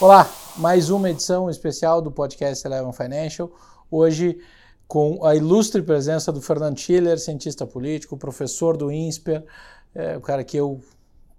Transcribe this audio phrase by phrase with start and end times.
[0.00, 3.50] Olá, mais uma edição especial do podcast Eleven Financial.
[3.90, 4.38] Hoje
[4.86, 9.44] com a ilustre presença do Fernando Schiller, cientista político, professor do INSPER,
[9.92, 10.80] é, o cara que eu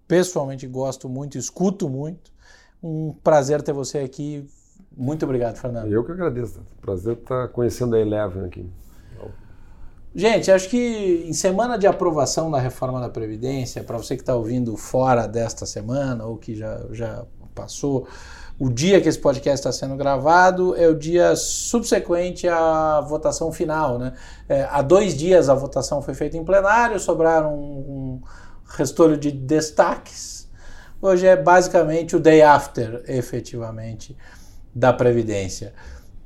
[0.05, 2.33] pessoalmente gosto muito, escuto muito.
[2.83, 4.45] Um prazer ter você aqui.
[4.91, 5.89] Muito obrigado, Fernando.
[5.89, 6.59] Eu que agradeço.
[6.81, 8.69] Prazer estar conhecendo a Eleven aqui.
[10.13, 14.35] Gente, acho que em semana de aprovação da reforma da Previdência, para você que está
[14.35, 18.05] ouvindo fora desta semana ou que já, já passou,
[18.59, 23.97] o dia que esse podcast está sendo gravado é o dia subsequente à votação final.
[23.97, 24.13] Né?
[24.49, 28.21] É, há dois dias a votação foi feita em plenário, sobraram um, um
[28.67, 30.49] restolho de destaques.
[31.01, 34.17] Hoje é basicamente o day after, efetivamente,
[34.75, 35.73] da Previdência.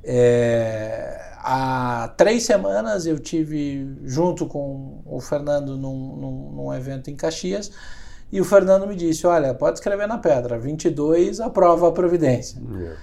[0.02, 7.14] É, há três semanas eu tive junto com o Fernando num, num, num evento em
[7.14, 7.70] Caxias
[8.34, 12.60] e o Fernando me disse: Olha, pode escrever na pedra, 22 aprova a Previdência.
[12.80, 12.96] É.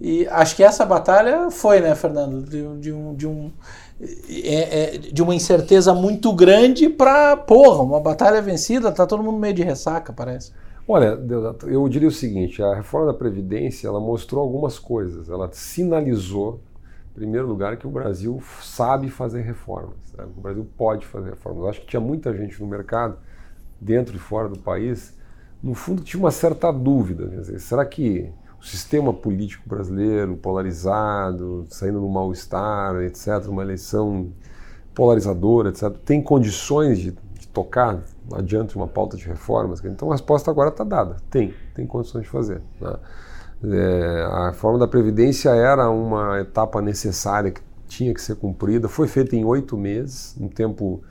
[0.00, 3.12] E acho que essa batalha foi, né, Fernando, de, de um.
[3.12, 3.50] De um
[4.00, 9.38] é, é, de uma incerteza muito grande para, porra, uma batalha vencida, tá todo mundo
[9.38, 10.52] meio de ressaca, parece.
[10.86, 11.18] Olha,
[11.66, 15.28] eu diria o seguinte: a reforma da Previdência ela mostrou algumas coisas.
[15.28, 16.60] Ela sinalizou,
[17.10, 19.96] em primeiro lugar, que o Brasil sabe fazer reformas.
[20.16, 20.30] Sabe?
[20.36, 21.64] O Brasil pode fazer reformas.
[21.64, 23.18] Eu acho que tinha muita gente no mercado
[23.80, 25.14] dentro e fora do país,
[25.62, 27.26] no fundo tinha uma certa dúvida.
[27.26, 34.32] Dizer, será que o sistema político brasileiro, polarizado, saindo no mal-estar, etc., uma eleição
[34.94, 39.82] polarizadora, etc., tem condições de, de tocar adiante uma pauta de reformas?
[39.84, 41.16] Então a resposta agora está dada.
[41.30, 42.60] Tem, tem condições de fazer.
[42.80, 42.96] Né?
[43.62, 49.08] É, a reforma da Previdência era uma etapa necessária que tinha que ser cumprida, foi
[49.08, 51.02] feita em oito meses, um tempo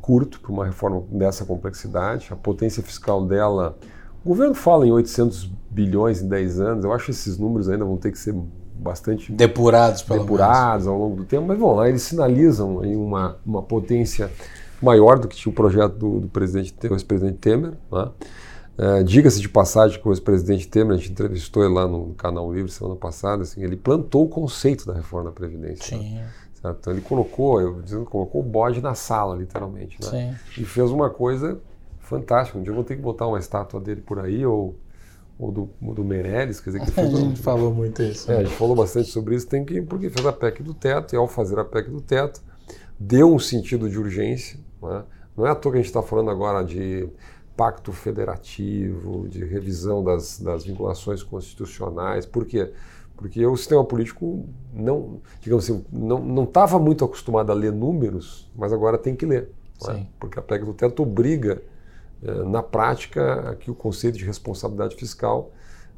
[0.00, 2.28] curto para uma reforma dessa complexidade.
[2.30, 3.76] A potência fiscal dela,
[4.24, 7.84] o governo fala em 800 bilhões em 10 anos, eu acho que esses números ainda
[7.84, 8.34] vão ter que ser
[8.74, 14.30] bastante depurados, depurados ao longo do tempo, mas vão lá, eles sinalizam uma, uma potência
[14.80, 17.72] maior do que tinha o projeto do, do presidente, do ex-presidente Temer.
[17.92, 18.08] Né?
[18.78, 22.52] Uh, Diga-se de passagem que o ex-presidente Temer, a gente entrevistou ele lá no Canal
[22.52, 25.98] Livre semana passada, assim, ele plantou o conceito da reforma da Previdência.
[25.98, 26.14] Sim.
[26.14, 26.26] Né?
[26.60, 26.78] Certo?
[26.80, 29.98] Então ele colocou, eu dizendo, colocou o bode na sala, literalmente.
[30.02, 30.38] Né?
[30.58, 31.60] E fez uma coisa
[31.98, 32.58] fantástica.
[32.58, 34.76] Um dia eu vou ter que botar uma estátua dele por aí, ou,
[35.38, 38.30] ou do, do Meirelles, quer dizer, que fez A gente falou muito isso.
[38.30, 41.14] É, a gente falou bastante sobre isso, tem que, porque fez a PEC do teto,
[41.14, 42.42] e ao fazer a PEC do teto,
[42.98, 44.58] deu um sentido de urgência.
[44.82, 45.02] Né?
[45.36, 47.08] Não é à toa que a gente está falando agora de
[47.56, 52.26] pacto federativo, de revisão das, das vinculações constitucionais.
[52.26, 52.64] Por quê?
[52.64, 52.74] Porque
[53.20, 58.96] o sistema político não, digamos assim, não estava muito acostumado a ler números, mas agora
[58.96, 59.50] tem que ler.
[59.88, 60.04] É?
[60.18, 61.62] Porque a PEC do teto obriga,
[62.22, 65.50] eh, na prática, a que o conceito de responsabilidade fiscal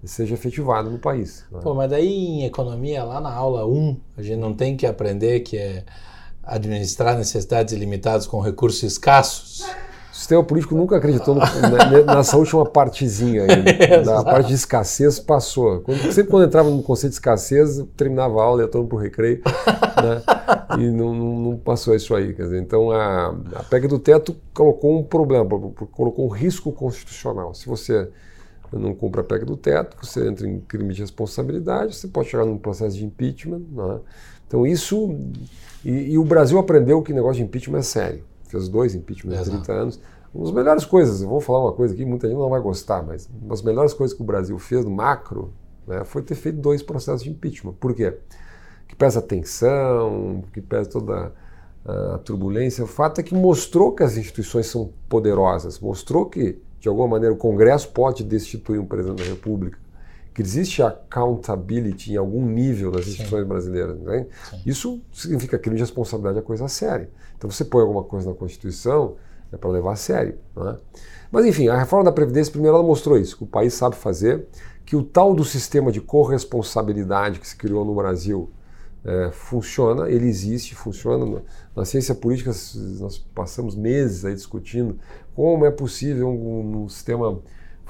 [0.04, 1.44] seja efetivado no país.
[1.52, 1.58] É?
[1.58, 5.40] Pô, mas daí em economia, lá na aula 1, a gente não tem que aprender
[5.40, 5.84] que é
[6.42, 9.64] administrar necessidades ilimitadas com recursos escassos?
[10.12, 14.04] O sistema político nunca acreditou no, na, nessa última partezinha aí.
[14.04, 15.80] da parte de escassez passou.
[15.80, 18.98] Quando, sempre quando entrava no conceito de escassez, terminava a aula, ia todo para o
[18.98, 19.40] recreio.
[20.02, 20.22] Né?
[20.78, 22.34] E não, não, não, passou isso aí.
[22.34, 25.48] Dizer, então a, a PEC do teto colocou um problema,
[25.90, 27.54] colocou um risco constitucional.
[27.54, 28.06] Se você
[28.70, 32.44] não cumpre a PEC do teto, você entra em crime de responsabilidade, você pode chegar
[32.44, 33.62] num processo de impeachment.
[33.72, 33.98] Né?
[34.46, 35.16] Então isso.
[35.82, 39.48] E, e o Brasil aprendeu que o negócio de impeachment é sério fez dois impeachments
[39.48, 40.00] em 30 anos.
[40.34, 43.02] Uma das melhores coisas, eu vou falar uma coisa aqui, muita gente não vai gostar,
[43.02, 45.52] mas uma das melhores coisas que o Brasil fez no macro
[45.86, 47.74] né, foi ter feito dois processos de impeachment.
[47.74, 48.16] Por quê?
[48.88, 51.32] Que pesa a tensão, que pesa toda
[51.84, 52.84] a turbulência.
[52.84, 57.34] O fato é que mostrou que as instituições são poderosas, mostrou que, de alguma maneira,
[57.34, 59.78] o Congresso pode destituir um presidente da República,
[60.34, 63.48] que existe accountability em algum nível das instituições Sim.
[63.48, 64.00] brasileiras.
[64.00, 64.26] Né?
[64.64, 67.10] Isso significa crime de responsabilidade é coisa séria.
[67.36, 69.16] Então você põe alguma coisa na Constituição
[69.52, 70.38] é para levar a sério.
[70.56, 70.76] Né?
[71.30, 74.46] Mas enfim, a reforma da Previdência, primeiro, ela mostrou isso, que o país sabe fazer,
[74.84, 78.50] que o tal do sistema de corresponsabilidade que se criou no Brasil
[79.04, 81.42] é, funciona, ele existe, funciona.
[81.74, 82.52] Na ciência política,
[83.00, 84.98] nós passamos meses aí discutindo
[85.34, 87.40] como é possível um, um sistema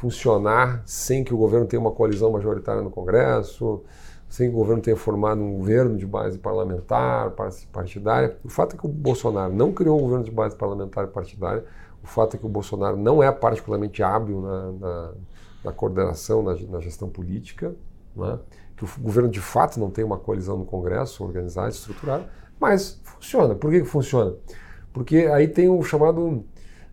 [0.02, 3.84] funcionar sem que o governo tenha uma coalizão majoritária no Congresso,
[4.28, 7.30] sem que o governo tenha formado um governo de base parlamentar,
[7.70, 8.36] partidária.
[8.44, 11.64] O fato é que o Bolsonaro não criou um governo de base parlamentar e partidária.
[12.02, 15.12] O fato é que o Bolsonaro não é particularmente hábil na, na,
[15.66, 17.72] na coordenação, na, na, gestão política,
[18.16, 18.40] né?
[18.76, 22.28] que o governo de fato não tem uma coalizão no Congresso organizada, estruturada,
[22.58, 23.54] mas funciona.
[23.54, 24.34] Por que, que funciona?
[24.92, 26.44] Porque aí tem o chamado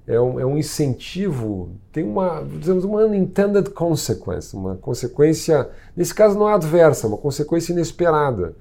[0.08, 6.38] é um, é um incentivo, tem uma, dizemos, uma unintended consequence, uma consequência, nesse caso
[6.38, 8.56] não é adversa, uma consequência inesperada.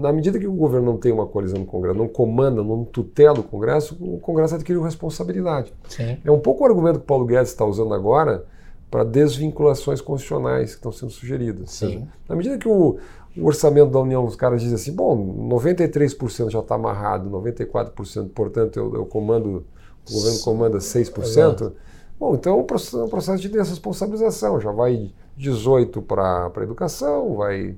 [0.00, 3.40] Na medida que o governo não tem uma coalizão no Congresso, não comanda, não tutela
[3.40, 5.72] o Congresso, o Congresso adquiriu responsabilidade.
[5.88, 6.16] Sim.
[6.24, 8.46] É um pouco o argumento que o Paulo Guedes está usando agora
[8.90, 11.70] para desvinculações constitucionais que estão sendo sugeridas.
[11.70, 12.06] Sim.
[12.28, 12.98] Na medida que o,
[13.36, 18.78] o orçamento da União, os caras dizem assim, bom, 93% já está amarrado, 94%, portanto
[18.78, 19.64] eu, eu comando,
[20.08, 21.22] o governo comanda 6%.
[21.22, 21.72] Exato.
[22.18, 27.36] Bom, então é um processo, um processo de desresponsabilização, já vai 18 para a educação,
[27.36, 27.76] vai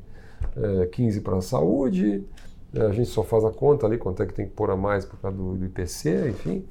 [0.56, 2.24] é, 15 para a saúde,
[2.74, 4.76] é, a gente só faz a conta ali, quanto é que tem que pôr a
[4.76, 6.64] mais por causa do, do IPC, enfim,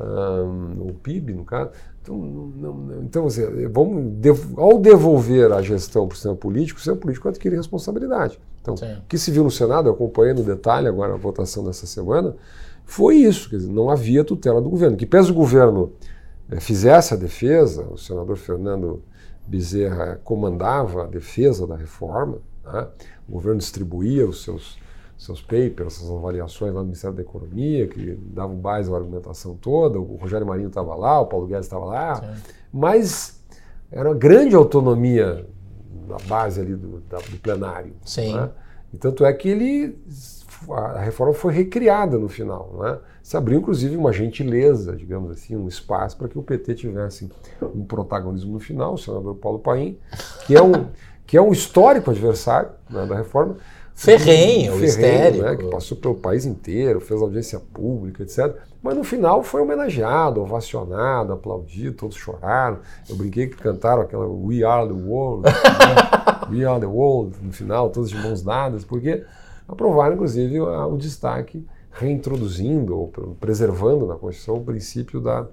[0.00, 1.70] um, o PIB, no caso.
[2.02, 4.14] Então, não, não, então assim, vamos,
[4.56, 8.38] ao devolver a gestão para o sistema político, o sistema político adquire responsabilidade.
[8.62, 8.92] Então, Sim.
[8.92, 12.36] o que se viu no Senado, eu acompanhei no detalhe agora a votação dessa semana,
[12.86, 14.96] foi isso, quer dizer, não havia tutela do governo.
[14.96, 15.92] Que pese o governo
[16.48, 19.02] é, fizesse a defesa, o senador Fernando
[19.46, 22.86] Bezerra comandava a defesa da reforma, né?
[23.28, 24.78] O governo distribuía os seus,
[25.18, 29.98] seus papers, as avaliações lá no Ministério da Economia, que davam base à argumentação toda.
[29.98, 32.14] O Rogério Marinho estava lá, o Paulo Guedes estava lá.
[32.16, 32.42] Sim.
[32.72, 33.44] Mas
[33.90, 35.44] era uma grande autonomia
[36.08, 37.94] na base ali do, da, do plenário.
[38.04, 38.34] Sim.
[38.34, 38.48] Né?
[38.94, 39.98] E tanto é que ele
[40.70, 42.74] a reforma foi recriada no final.
[42.80, 42.98] Né?
[43.22, 47.30] Se abriu, inclusive, uma gentileza, digamos assim, um espaço para que o PT tivesse
[47.62, 49.98] um protagonismo no final, o senador Paulo Paim,
[50.46, 50.86] que é um,
[51.26, 53.56] que é um histórico adversário né, da reforma.
[53.94, 55.42] Ferrenho, Ferrenho histérico.
[55.42, 58.54] Né, que passou pelo país inteiro, fez audiência pública, etc.
[58.82, 62.78] Mas no final foi homenageado, ovacionado, aplaudido, todos choraram.
[63.08, 65.52] Eu brinquei que cantaram aquela We Are the World, né?
[66.52, 69.24] We Are the World, no final, todos de mãos dadas, porque
[69.68, 73.08] aprovaram, inclusive, o destaque, reintroduzindo ou
[73.40, 75.46] preservando na Constituição o princípio da,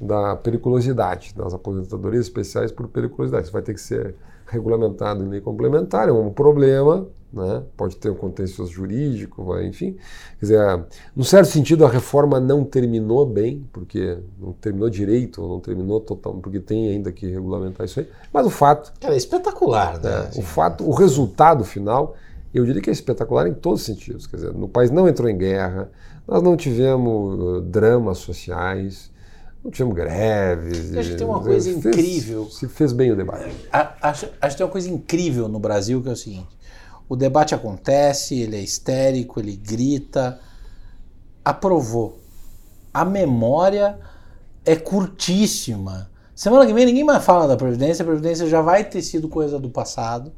[0.00, 3.44] da periculosidade, das aposentadorias especiais por periculosidade.
[3.44, 4.14] Isso vai ter que ser
[4.46, 7.62] regulamentado em lei complementar, é um problema, né?
[7.76, 9.96] pode ter um contexto jurídico, vai, enfim.
[10.38, 10.84] Quer dizer,
[11.16, 16.34] num certo sentido, a reforma não terminou bem, porque não terminou direito, não terminou total,
[16.34, 18.08] porque tem ainda que regulamentar isso aí.
[18.32, 18.92] Mas o fato.
[19.00, 20.30] Cara, é espetacular, né?
[20.34, 22.14] É, o fato, o resultado final,
[22.58, 24.26] eu diria que é espetacular em todos os sentidos.
[24.26, 25.90] Quer dizer, no país não entrou em guerra,
[26.26, 29.10] nós não tivemos uh, dramas sociais.
[29.64, 30.96] Não tivemos greves.
[30.96, 32.50] Acho que tem uma coisa fez, incrível.
[32.50, 33.54] Se fez bem o debate.
[33.70, 36.48] Acho, acho que tem uma coisa incrível no Brasil que é o seguinte:
[37.08, 40.40] o debate acontece, ele é histérico, ele grita.
[41.44, 42.18] Aprovou.
[42.92, 43.98] A memória
[44.64, 46.10] é curtíssima.
[46.34, 49.58] Semana que vem ninguém mais fala da Previdência, a Previdência já vai ter sido coisa
[49.58, 50.32] do passado,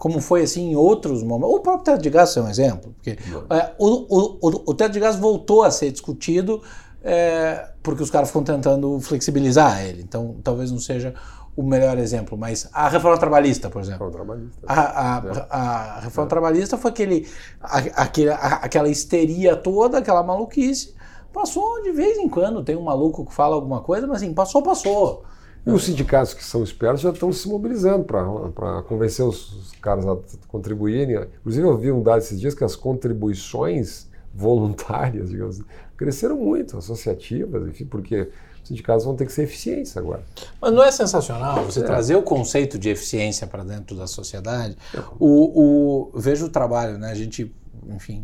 [0.00, 1.56] como foi assim em outros momentos.
[1.56, 3.18] O próprio teto de gás é um exemplo, porque
[3.50, 6.62] é, o, o, o, teto de gás voltou a ser discutido
[7.04, 10.00] é, porque os caras ficam tentando flexibilizar ele.
[10.00, 11.14] Então, talvez não seja
[11.54, 14.06] o melhor exemplo, mas a reforma trabalhista, por exemplo.
[14.06, 14.60] Reforma trabalhista.
[14.66, 15.46] A, a, é.
[15.50, 16.30] a reforma é.
[16.30, 17.28] trabalhista foi aquele,
[17.60, 20.94] aquele, aquela histeria toda, aquela maluquice.
[21.30, 24.62] Passou de vez em quando, tem um maluco que fala alguma coisa, mas assim, passou,
[24.62, 25.24] passou.
[25.66, 30.16] E os sindicatos que são espertos já estão se mobilizando para convencer os caras a
[30.48, 31.16] contribuírem.
[31.40, 36.78] Inclusive, eu vi um dado esses dias que as contribuições voluntárias, digamos assim, cresceram muito,
[36.78, 38.30] associativas, enfim, porque
[38.62, 40.24] os sindicatos vão ter que ser eficientes agora.
[40.60, 41.82] Mas não é sensacional você é.
[41.82, 44.76] trazer o conceito de eficiência para dentro da sociedade?
[44.94, 45.02] É.
[45.18, 47.10] O, o, vejo o trabalho, né?
[47.10, 47.54] A gente,
[47.88, 48.22] enfim,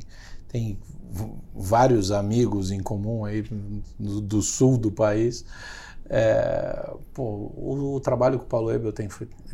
[0.49, 0.79] tem
[1.55, 3.45] vários amigos em comum aí
[3.99, 5.45] do, do sul do país.
[6.09, 9.09] É, pô, o, o, trabalho que o Paulo Ebel tem,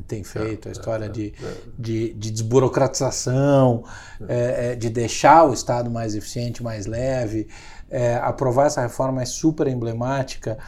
[0.06, 1.32] tem feito, a é, história é, de,
[1.78, 3.85] de, de, desburocratização,
[4.28, 7.49] é, de deixar o Estado mais eficiente, mais leve,
[8.23, 10.59] aprovar essa reforma é super emblemática.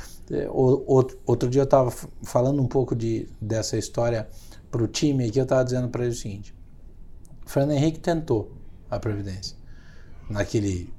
[0.51, 4.29] outro, outro dia eu estava falando um pouco de, dessa história
[4.71, 6.55] para o time aqui, eu estava dizendo para ele o seguinte:
[7.45, 8.53] o Fernando Henrique tentou
[8.91, 9.57] a Previdência
[10.29, 10.93] naquele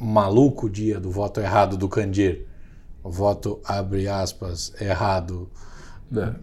[0.00, 2.49] maluco dia do voto errado do Candir
[3.02, 5.50] voto, abre aspas, errado
[6.14, 6.34] é.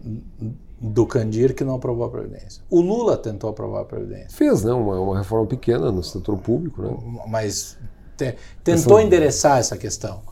[0.80, 2.62] do Candir que não aprovou a Previdência.
[2.70, 4.30] O Lula tentou aprovar a Previdência.
[4.30, 4.72] Fez, né?
[4.72, 7.22] Uma, uma reforma pequena no setor público, né?
[7.28, 7.78] Mas
[8.16, 10.22] te, tentou endereçar essa questão.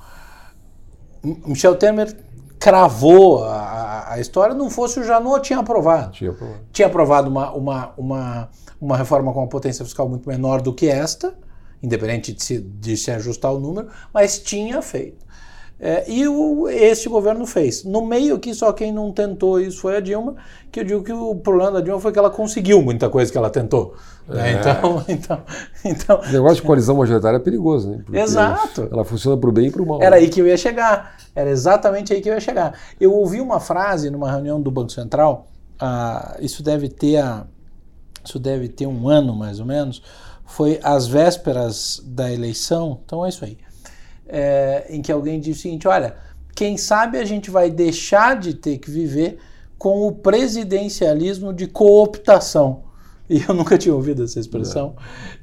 [1.23, 2.17] Michel Temer
[2.59, 6.13] cravou a, a, história, não fosse o Janot, tinha aprovado.
[6.13, 6.61] Tinha aprovado.
[6.73, 8.49] Tinha aprovado uma, uma, uma,
[8.81, 11.35] uma reforma com uma potência fiscal muito menor do que esta,
[11.83, 15.25] independente de se, de se ajustar o número, mas tinha feito.
[15.79, 17.85] É, e o, este governo fez.
[17.85, 20.35] No meio aqui, só quem não tentou isso foi a Dilma,
[20.73, 23.37] que eu digo que o problema da Dilma foi que ela conseguiu muita coisa que
[23.37, 23.95] ela tentou.
[24.27, 24.53] Né?
[24.53, 24.59] É.
[24.59, 25.43] Então, então,
[25.85, 26.21] então.
[26.21, 28.03] O negócio de coalizão majoritária é perigoso, né?
[28.05, 28.89] Porque Exato.
[28.91, 30.03] Ela funciona para o bem e para o mal.
[30.03, 31.17] Era aí que eu ia chegar.
[31.35, 32.73] Era exatamente aí que eu ia chegar.
[32.99, 35.47] Eu ouvi uma frase numa reunião do Banco Central,
[35.79, 37.47] ah, isso deve ter a,
[38.25, 40.03] isso deve ter um ano mais ou menos,
[40.45, 43.59] foi às vésperas da eleição, então é isso aí,
[44.29, 46.17] é, em que alguém disse o seguinte: olha,
[46.55, 49.39] quem sabe a gente vai deixar de ter que viver
[49.79, 52.85] com o presidencialismo de cooptação.
[53.29, 54.95] E eu nunca tinha ouvido essa expressão,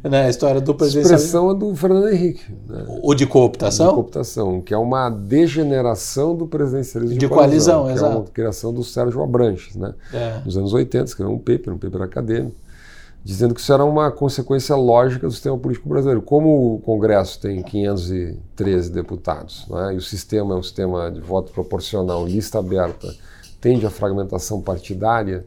[0.01, 0.27] né?
[0.27, 1.17] A história do A presidencialismo.
[1.17, 2.41] expressão é do Fernando Henrique.
[2.65, 2.85] Né?
[3.03, 3.89] O de cooptação?
[3.89, 8.17] De cooptação, que é uma degeneração do presidencialismo de, De coalizão, que é exato.
[8.19, 9.93] uma criação do Sérgio Abranches, né?
[10.13, 10.39] É.
[10.45, 12.55] Nos anos 80, escreveu um paper, um paper acadêmico,
[13.23, 16.21] dizendo que isso era uma consequência lógica do sistema político brasileiro.
[16.21, 19.93] Como o Congresso tem 513 deputados, né?
[19.93, 23.13] e o sistema é um sistema de voto proporcional, lista aberta,
[23.61, 25.45] tende à fragmentação partidária,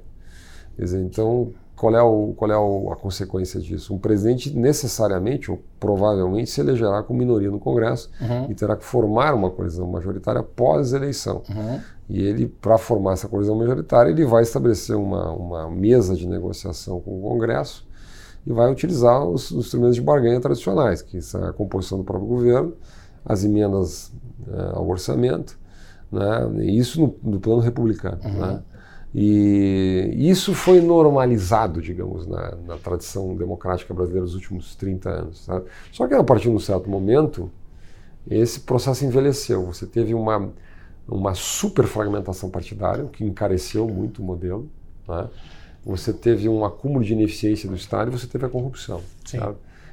[0.79, 3.93] dizer, então qual é, o, qual é o- a consequência disso?
[3.95, 8.51] Um presidente necessariamente, ou provavelmente, se elegerá com minoria no Congresso Uhum.
[8.51, 11.43] e terá que formar uma coalizão majoritária pós-eleição.
[11.51, 11.81] Uhum.
[12.09, 17.01] E ele, para formar essa coalizão majoritária, ele vai estabelecer uma, uma mesa de negociação
[17.01, 17.87] com o Congresso
[18.47, 22.29] e vai utilizar os, os instrumentos de barganha tradicionais, que são a composição do próprio
[22.29, 22.75] governo,
[23.25, 24.13] as emendas
[24.47, 25.59] eh, ao orçamento,
[26.13, 26.65] né?
[26.65, 28.19] isso no, no plano republicano.
[28.23, 28.63] Né?
[29.13, 35.45] E isso foi normalizado, digamos, na, na tradição democrática brasileira dos últimos 30 anos.
[35.45, 35.65] sabe?
[35.91, 37.51] Só que a partir de um certo momento,
[38.29, 39.65] esse processo envelheceu.
[39.67, 40.53] Você teve uma,
[41.09, 44.69] uma superfragmentação partidária, o que encareceu muito o modelo.
[45.09, 45.29] né?
[45.85, 49.01] Você teve um acúmulo de ineficiência do Estado e você teve a corrupção.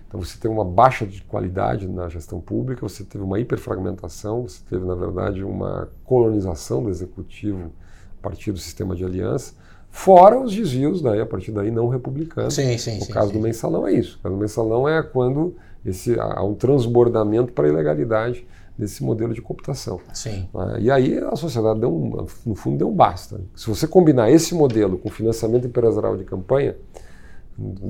[0.08, 4.60] Então você teve uma baixa de qualidade na gestão pública, você teve uma hiperfragmentação, você
[4.70, 7.72] teve, na verdade, uma colonização do executivo
[8.20, 9.54] a partir do sistema de aliança,
[9.90, 12.54] fora os desvios daí, a partir daí não republicanos.
[12.54, 13.12] Sim, sim, O sim.
[13.12, 13.34] caso sim.
[13.34, 14.18] do mensalão é isso.
[14.20, 15.56] O caso do mensalão é quando
[15.86, 20.00] esse, há um transbordamento para a ilegalidade desse modelo de cooptação.
[20.14, 20.48] Sim.
[20.54, 20.78] né?
[20.80, 23.40] E aí a sociedade deu um, no fundo deu um basta.
[23.56, 26.76] Se você combinar esse modelo com financiamento empresarial de campanha,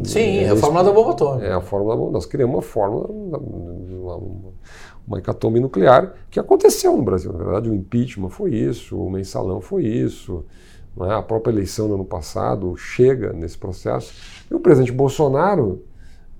[0.03, 1.45] Sim, é a isso- fórmula da bomba atômica.
[1.47, 1.95] é a fórmula.
[1.95, 4.17] bom, Nós criamos uma fórmula, uma,
[5.07, 7.31] uma, hecatombe nuclear que aconteceu no Brasil.
[7.31, 10.43] Na verdade, o impeachment foi isso, o mensalão foi isso,
[10.97, 11.15] não é?
[11.15, 14.13] a própria eleição do ano passado chega nesse processo.
[14.51, 15.81] E o presidente Bolsonaro,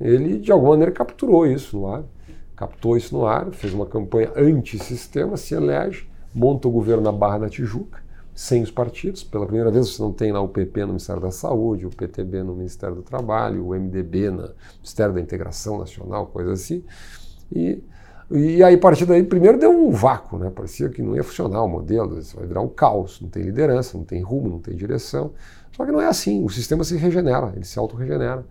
[0.01, 2.03] ele de alguma maneira capturou isso no ar,
[2.63, 7.39] captou isso no ar, fez uma campanha anti-sistema, se elege, monta o governo na Barra
[7.39, 8.01] da Tijuca,
[8.33, 9.23] sem os partidos.
[9.23, 12.41] Pela primeira vez você não tem lá o PP no Ministério da Saúde, o PTB
[12.43, 16.83] no Ministério do Trabalho, o MDB no Ministério da Integração Nacional, coisa assim.
[17.51, 17.83] E,
[18.31, 20.49] e aí, a partir daí, primeiro deu um vácuo, né?
[20.49, 23.97] parecia que não ia funcionar o modelo, isso vai virar um caos, não tem liderança,
[23.97, 25.33] não tem rumo, não tem direção.
[25.75, 28.45] Só que não é assim, o sistema se regenera, ele se autorregenera.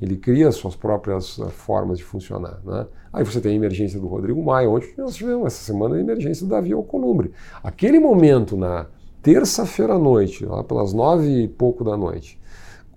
[0.00, 2.60] Ele cria suas próprias uh, formas de funcionar.
[2.64, 2.86] Né?
[3.12, 4.70] Aí você tem a emergência do Rodrigo Maia.
[4.70, 7.32] Ontem nós tivemos essa semana a emergência do Davi Alcolumbre.
[7.64, 8.86] Aquele momento na
[9.20, 12.38] terça-feira à noite, lá pelas nove e pouco da noite,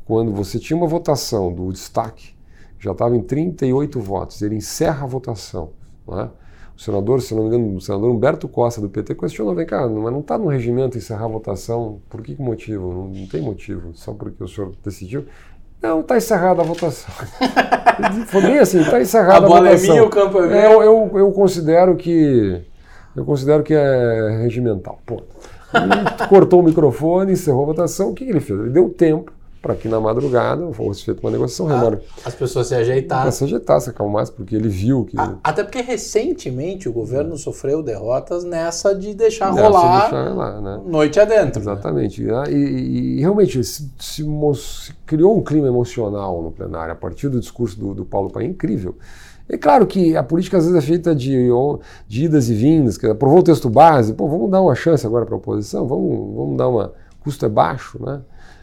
[0.05, 2.35] quando você tinha uma votação do destaque,
[2.79, 5.71] já estava em 38 votos, ele encerra a votação.
[6.07, 6.29] Né?
[6.81, 10.11] Senador, se não me engano, o senador Humberto Costa do PT questionou, vem cá, mas
[10.11, 12.91] não está no regimento encerrar a votação, por que motivo?
[12.91, 15.25] Não, não tem motivo, só porque o senhor decidiu.
[15.79, 17.13] Não, está encerrada a votação.
[18.25, 19.91] Foi bem assim, está encerrada A a, bola é votação.
[19.91, 20.57] minha, o campo é meu.
[20.57, 22.59] É, eu, eu, eu considero que
[23.15, 24.99] eu considero que é regimental.
[25.05, 25.25] Ponto.
[25.75, 28.09] E cortou o microfone, encerrou a votação.
[28.09, 28.59] O que, que ele fez?
[28.59, 32.01] Ele deu tempo para que na madrugada fosse feita uma negociação remora.
[32.25, 33.31] As pessoas se Para ajeitaram.
[33.31, 35.17] se ajeitar, se acalmasse, porque ele viu que.
[35.19, 40.61] A- Até porque recentemente o governo sofreu derrotas nessa de deixar Nessa rolar deixar lá,
[40.61, 40.81] né?
[40.85, 41.61] noite adentro.
[41.61, 42.23] Exatamente.
[42.23, 42.43] né?
[42.49, 44.23] E, e- realmente se, se
[44.55, 48.47] se criou um clima emocional no plenário a partir do discurso do, do Paulo Paim
[48.47, 48.97] incrível.
[49.47, 51.49] É claro que a política às vezes é feita de,
[52.07, 55.25] de idas e vindas, que aprovou o texto base, pô, vamos dar uma chance agora
[55.25, 56.93] para a oposição, vamos, vamos dar uma.
[57.23, 58.21] custo é baixo, né?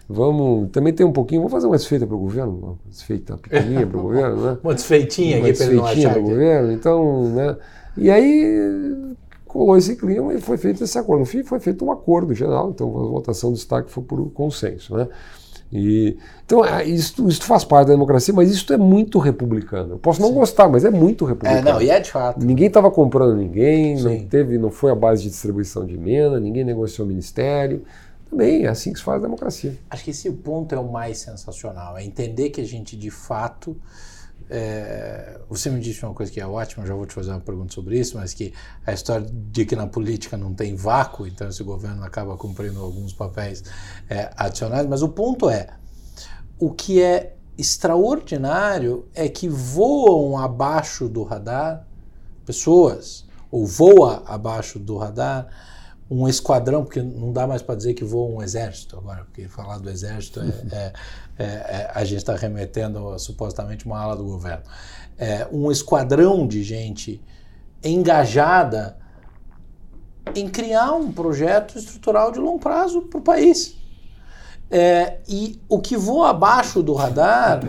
[0.08, 0.70] Vamos.
[0.70, 3.98] Também tem um pouquinho, vamos fazer uma desfeita para o governo, uma desfeita pequenininha para
[3.98, 4.58] o governo, né?
[4.64, 6.30] Uma desfeitinha uma aqui para ele não desfeitinha achar do que...
[6.30, 6.72] governo.
[6.72, 7.56] Então, né?
[7.96, 11.20] E aí colou esse clima e foi feito esse acordo.
[11.20, 14.96] No fim, foi feito um acordo geral, então a votação do destaque foi por consenso,
[14.96, 15.08] né?
[15.70, 19.94] E, então, é, isso, isso faz parte da democracia, mas isso é muito republicano.
[19.94, 21.72] Eu posso não gostar, mas é muito É, republicano.
[21.72, 22.44] não, e é de fato.
[22.44, 24.26] Ninguém estava comprando ninguém, não Sim.
[24.26, 27.82] teve, não foi a base de distribuição de emenda, ninguém negociou ministério.
[28.30, 29.78] Também é assim que se faz a democracia.
[29.88, 33.76] Acho que esse ponto é o mais sensacional, é entender que a gente de fato
[34.50, 37.72] é, você me disse uma coisa que é ótima, já vou te fazer uma pergunta
[37.72, 38.52] sobre isso, mas que
[38.86, 43.12] a história de que na política não tem vácuo, então esse governo acaba cumprindo alguns
[43.12, 43.62] papéis
[44.08, 45.68] é, adicionais, mas o ponto é,
[46.58, 51.86] o que é extraordinário é que voam abaixo do radar
[52.46, 55.48] pessoas, ou voa abaixo do radar
[56.10, 59.78] um esquadrão, porque não dá mais para dizer que voa um exército agora, porque falar
[59.78, 60.92] do exército é, é,
[61.38, 64.64] é, é a gente está remetendo a, supostamente uma ala do governo.
[65.18, 67.20] É, um esquadrão de gente
[67.84, 68.96] engajada
[70.34, 73.76] em criar um projeto estrutural de longo prazo para o país.
[74.70, 77.60] É, e o que voa abaixo do radar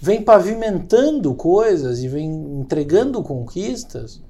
[0.00, 2.30] vem pavimentando coisas e vem
[2.60, 4.20] entregando conquistas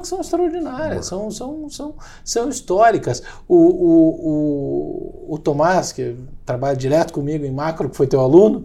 [0.00, 3.22] que são extraordinárias, são, são, são, são históricas.
[3.48, 8.64] O, o, o, o Tomás, que trabalha direto comigo em macro, que foi teu aluno,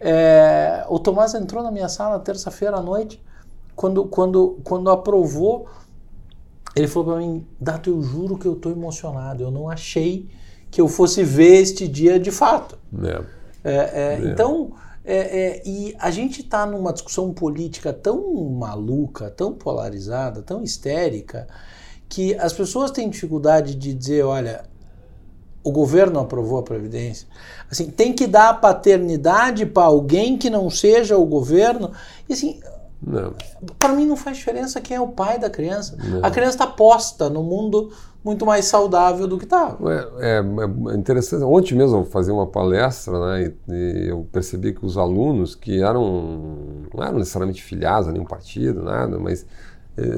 [0.00, 3.22] é, o Tomás entrou na minha sala terça-feira à noite,
[3.74, 5.66] quando, quando, quando aprovou,
[6.76, 10.28] ele falou para mim, Dato, eu juro que eu estou emocionado, eu não achei
[10.70, 12.78] que eu fosse ver este dia de fato.
[13.02, 13.22] É.
[13.62, 14.30] É, é, é.
[14.30, 14.72] então,
[15.12, 21.48] é, é, e a gente está numa discussão política tão maluca, tão polarizada, tão histérica,
[22.08, 24.64] que as pessoas têm dificuldade de dizer, olha,
[25.64, 27.26] o governo aprovou a Previdência.
[27.70, 31.90] Assim, tem que dar paternidade para alguém que não seja o governo.
[32.28, 32.60] E assim,
[33.78, 35.96] para mim não faz diferença quem é o pai da criança.
[35.96, 36.24] Não.
[36.24, 37.92] A criança está posta no mundo
[38.24, 39.78] muito mais saudável do que estava.
[39.92, 41.42] É, é, é, interessante.
[41.42, 45.82] Ontem mesmo eu fazia uma palestra né, e, e, eu percebi que os alunos que
[45.82, 49.46] eram não eram necessariamente filiados a nenhum partido, nada, mas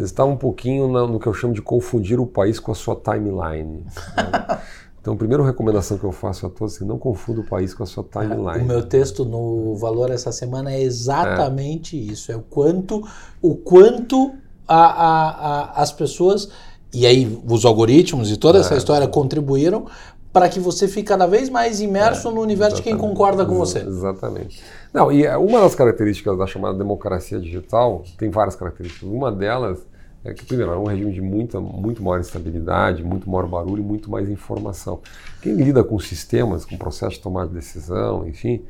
[0.05, 2.97] estavam um pouquinho na, no que eu chamo de confundir o país com a sua
[2.97, 3.85] timeline.
[4.17, 4.59] Né?
[5.03, 7.75] Então, a primeira recomendação que eu faço a todos é que não confunda o país
[7.75, 8.63] com a sua timeline.
[8.63, 12.01] O meu texto no Valor essa semana é exatamente é.
[12.01, 12.31] isso.
[12.31, 13.05] É o quanto,
[13.43, 14.33] o quanto
[14.67, 16.51] a, a, a, as pessoas
[16.93, 18.79] e aí os algoritmos e toda essa é.
[18.79, 19.87] história contribuíram
[20.33, 23.55] para que você fique cada vez mais imerso é, no universo de quem concorda com
[23.55, 23.81] você.
[23.81, 24.63] Exatamente.
[24.93, 29.09] Não, e uma das características da chamada democracia digital, tem várias características.
[29.09, 29.87] Uma delas
[30.25, 33.85] é que, primeiro, é um regime de muita, muito maior instabilidade, muito maior barulho e
[33.85, 35.01] muito mais informação.
[35.43, 38.63] Quem lida com sistemas, com processo de tomada de decisão, enfim,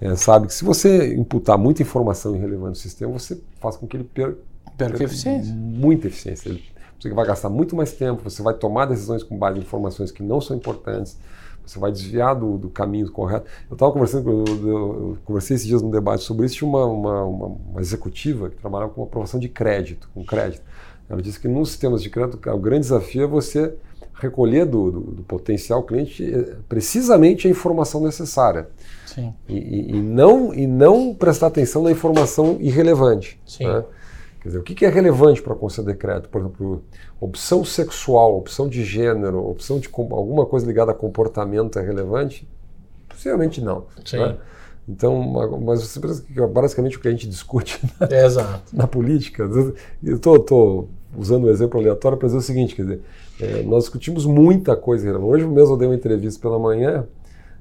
[0.00, 3.96] é, sabe que se você imputar muita informação irrelevante no sistema, você faz com que
[3.96, 4.38] ele perca,
[4.76, 5.54] perca eficiência.
[5.54, 6.48] muita eficiência.
[6.48, 6.62] Ele
[7.00, 10.22] você vai gastar muito mais tempo, você vai tomar decisões com base em informações que
[10.22, 11.18] não são importantes,
[11.66, 13.46] você vai desviar do, do caminho correto.
[13.70, 17.24] Eu estava conversando, eu, eu, conversei esses dias num debate sobre isso, tinha uma, uma,
[17.24, 20.62] uma, uma executiva que trabalhava com aprovação de crédito, com crédito.
[21.08, 23.74] Ela disse que nos sistemas de crédito, o grande desafio é você
[24.14, 28.68] recolher do, do, do potencial cliente eh, precisamente a informação necessária.
[29.06, 29.32] Sim.
[29.48, 33.40] E, e, e, não, e não prestar atenção na informação irrelevante.
[33.46, 33.66] Sim.
[33.66, 33.84] Né?
[34.40, 36.30] Quer dizer, o que é relevante para conceder crédito?
[36.30, 36.82] Por exemplo,
[37.20, 42.48] opção sexual, opção de gênero, opção de alguma coisa ligada a comportamento é relevante?
[43.06, 43.86] Possivelmente não.
[44.04, 44.18] Sim.
[44.18, 44.38] Né?
[44.88, 45.22] Então,
[45.60, 48.26] mas você pensa que basicamente o que a gente discute na, é
[48.72, 49.42] na política.
[50.02, 53.02] Eu estou usando um exemplo aleatório para dizer o seguinte: quer dizer,
[53.40, 55.32] é, nós discutimos muita coisa relevante.
[55.32, 57.06] Hoje mesmo eu dei uma entrevista pela manhã.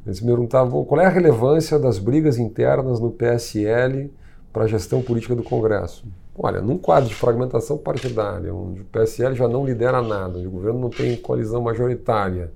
[0.05, 4.09] Eles me perguntavam qual é a relevância das brigas internas no PSL
[4.51, 6.05] para a gestão política do Congresso.
[6.41, 10.51] Olha, num quadro de fragmentação partidária, onde o PSL já não lidera nada, onde o
[10.51, 12.49] governo não tem coalizão majoritária.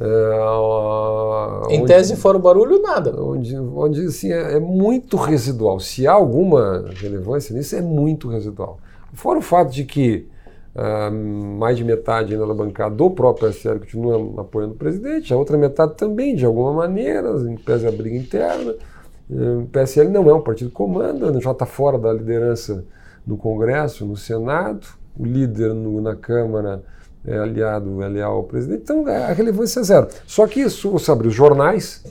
[0.00, 3.14] É, em onde, tese, fora o barulho, nada.
[3.22, 5.78] Onde, onde assim, é, é, muito residual.
[5.78, 8.78] Se há alguma relevância nisso, é muito residual.
[9.12, 10.26] Fora o fato de que
[10.74, 11.12] uh,
[11.58, 15.58] mais de metade ainda da bancada do próprio PSL continua apoiando o presidente, a outra
[15.58, 18.74] metade também, de alguma maneira, em pese a briga interna.
[19.28, 22.82] O PSL não é um partido que comanda, já está fora da liderança
[23.26, 26.82] no Congresso, no Senado, o líder no, na Câmara
[27.24, 30.08] é aliado, é leal ao presidente, então a relevância é zero.
[30.26, 32.04] Só que isso, você abre os jornais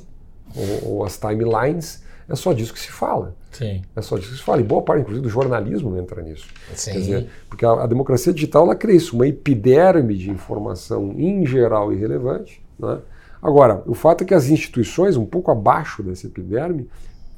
[0.55, 3.35] ou, ou, as timelines, é só disso que se fala.
[3.51, 3.81] Sim.
[3.93, 4.61] É só disso que se fala.
[4.61, 6.47] E boa parte, inclusive, do jornalismo entra nisso.
[6.73, 6.91] Sim.
[6.91, 11.45] Quer dizer, porque a, a democracia digital ela cria isso, uma epiderme de informação em
[11.45, 12.63] geral irrelevante.
[12.79, 12.99] Né?
[13.41, 16.89] Agora, o fato é que as instituições, um pouco abaixo desse epiderme,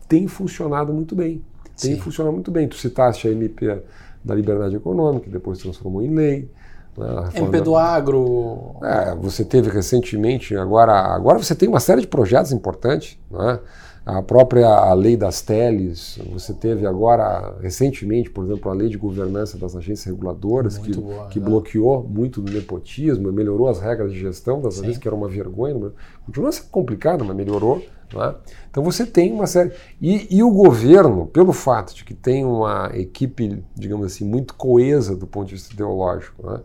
[0.07, 1.41] têm funcionado muito bem
[1.79, 2.67] tem funcionado muito bem.
[2.67, 3.81] Tu citaste a MP
[4.23, 6.49] da Liberdade Econômica, que depois se transformou em lei.
[6.97, 8.75] Né, MP do Agro.
[8.83, 13.17] É, você teve recentemente, agora, agora você tem uma série de projetos importantes.
[13.29, 13.59] Né?
[14.06, 18.98] A própria a lei das teles, você teve agora, recentemente, por exemplo, a lei de
[18.98, 21.46] governança das agências reguladoras, muito que, boa, que né?
[21.46, 25.94] bloqueou muito do nepotismo, melhorou as regras de gestão das agências, que era uma vergonha,
[26.26, 27.82] continua sendo complicado, mas melhorou.
[28.16, 28.36] É?
[28.70, 29.72] Então você tem uma série.
[30.00, 35.16] E, e, o governo, pelo fato de que tem uma equipe, digamos assim, muito coesa
[35.16, 36.62] do ponto de vista ideológico, é?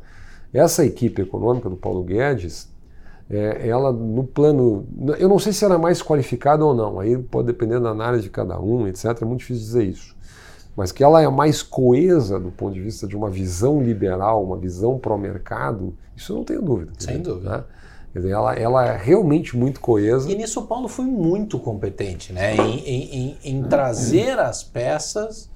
[0.53, 2.69] essa equipe econômica do Paulo Guedes
[3.31, 4.87] é, ela no plano.
[5.19, 8.23] Eu não sei se ela é mais qualificada ou não, aí pode depender da análise
[8.23, 9.05] de cada um, etc.
[9.21, 10.17] É muito difícil dizer isso.
[10.75, 14.57] Mas que ela é mais coesa do ponto de vista de uma visão liberal, uma
[14.57, 16.93] visão pró-mercado, isso eu não tenho dúvida.
[16.99, 17.51] Sem dizer, dúvida.
[17.51, 17.65] Né?
[18.13, 20.31] Quer dizer, ela, ela é realmente muito coesa.
[20.31, 22.57] E nisso o Paulo foi muito competente, né?
[22.57, 25.51] Em, em, em, em trazer as peças,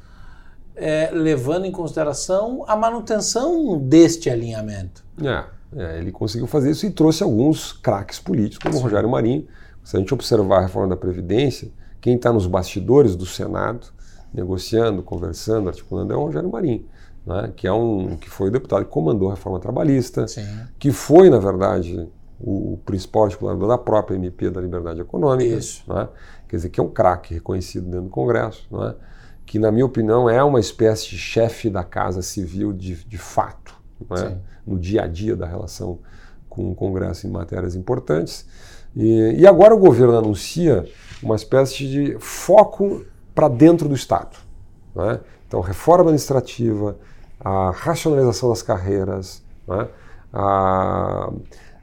[0.77, 5.05] é, levando em consideração a manutenção deste alinhamento.
[5.23, 5.45] É.
[5.77, 9.47] É, ele conseguiu fazer isso e trouxe alguns craques políticos, como o Rogério Marinho.
[9.83, 13.87] Se a gente observar a reforma da Previdência, quem está nos bastidores do Senado,
[14.33, 16.85] negociando, conversando, articulando, é o Rogério Marinho.
[17.25, 20.45] Né, que é um que foi o deputado que comandou a reforma trabalhista, Sim.
[20.77, 22.09] que foi, na verdade,
[22.41, 25.55] o, principal articulador da própria MP da Liberdade Econômica.
[25.87, 26.09] Né,
[26.49, 28.97] quer dizer, que é um craque reconhecido dentro do Congresso, né,
[29.47, 33.81] que, na minha opinião, é uma espécie de chefe da Casa Civil de, de fato
[34.11, 35.99] né, no dia a dia da relação
[36.49, 38.47] com o Congresso em matérias importantes.
[38.95, 40.87] E, e agora o governo anuncia
[41.23, 44.37] uma espécie de foco para dentro do Estado.
[44.95, 45.21] Né?
[45.47, 46.99] Então, reforma administrativa,
[47.41, 49.89] a racionalização das carreiras, né?
[50.33, 51.33] a,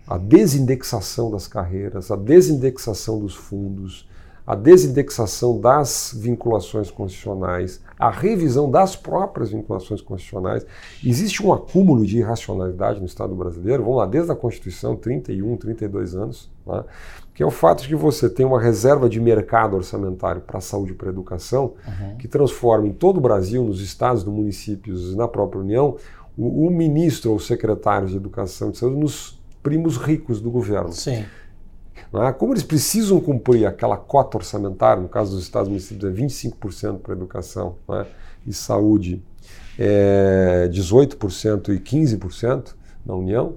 [0.08, 4.08] a desindexação das carreiras, a desindexação dos fundos,
[4.46, 10.66] a desindexação das vinculações constitucionais, a revisão das próprias vinculações constitucionais.
[11.06, 16.16] Existe um acúmulo de irracionalidade no Estado brasileiro, vamos lá, desde a Constituição, 31, 32
[16.16, 16.86] anos, né,
[17.34, 20.62] que é o fato de que você tem uma reserva de mercado orçamentário para a
[20.62, 22.16] saúde e para a educação, uhum.
[22.18, 25.98] que transforma em todo o Brasil, nos estados, nos municípios e na própria União,
[26.38, 30.94] o, o ministro ou secretário de Educação e de Saúde nos primos ricos do governo.
[30.94, 31.26] Sim.
[32.14, 32.32] É?
[32.32, 37.14] Como eles precisam cumprir aquela cota orçamentária, no caso dos Estados Municípios é 25% para
[37.14, 38.06] educação é?
[38.48, 39.22] e saúde,
[39.78, 42.74] é 18% e 15%
[43.06, 43.56] na União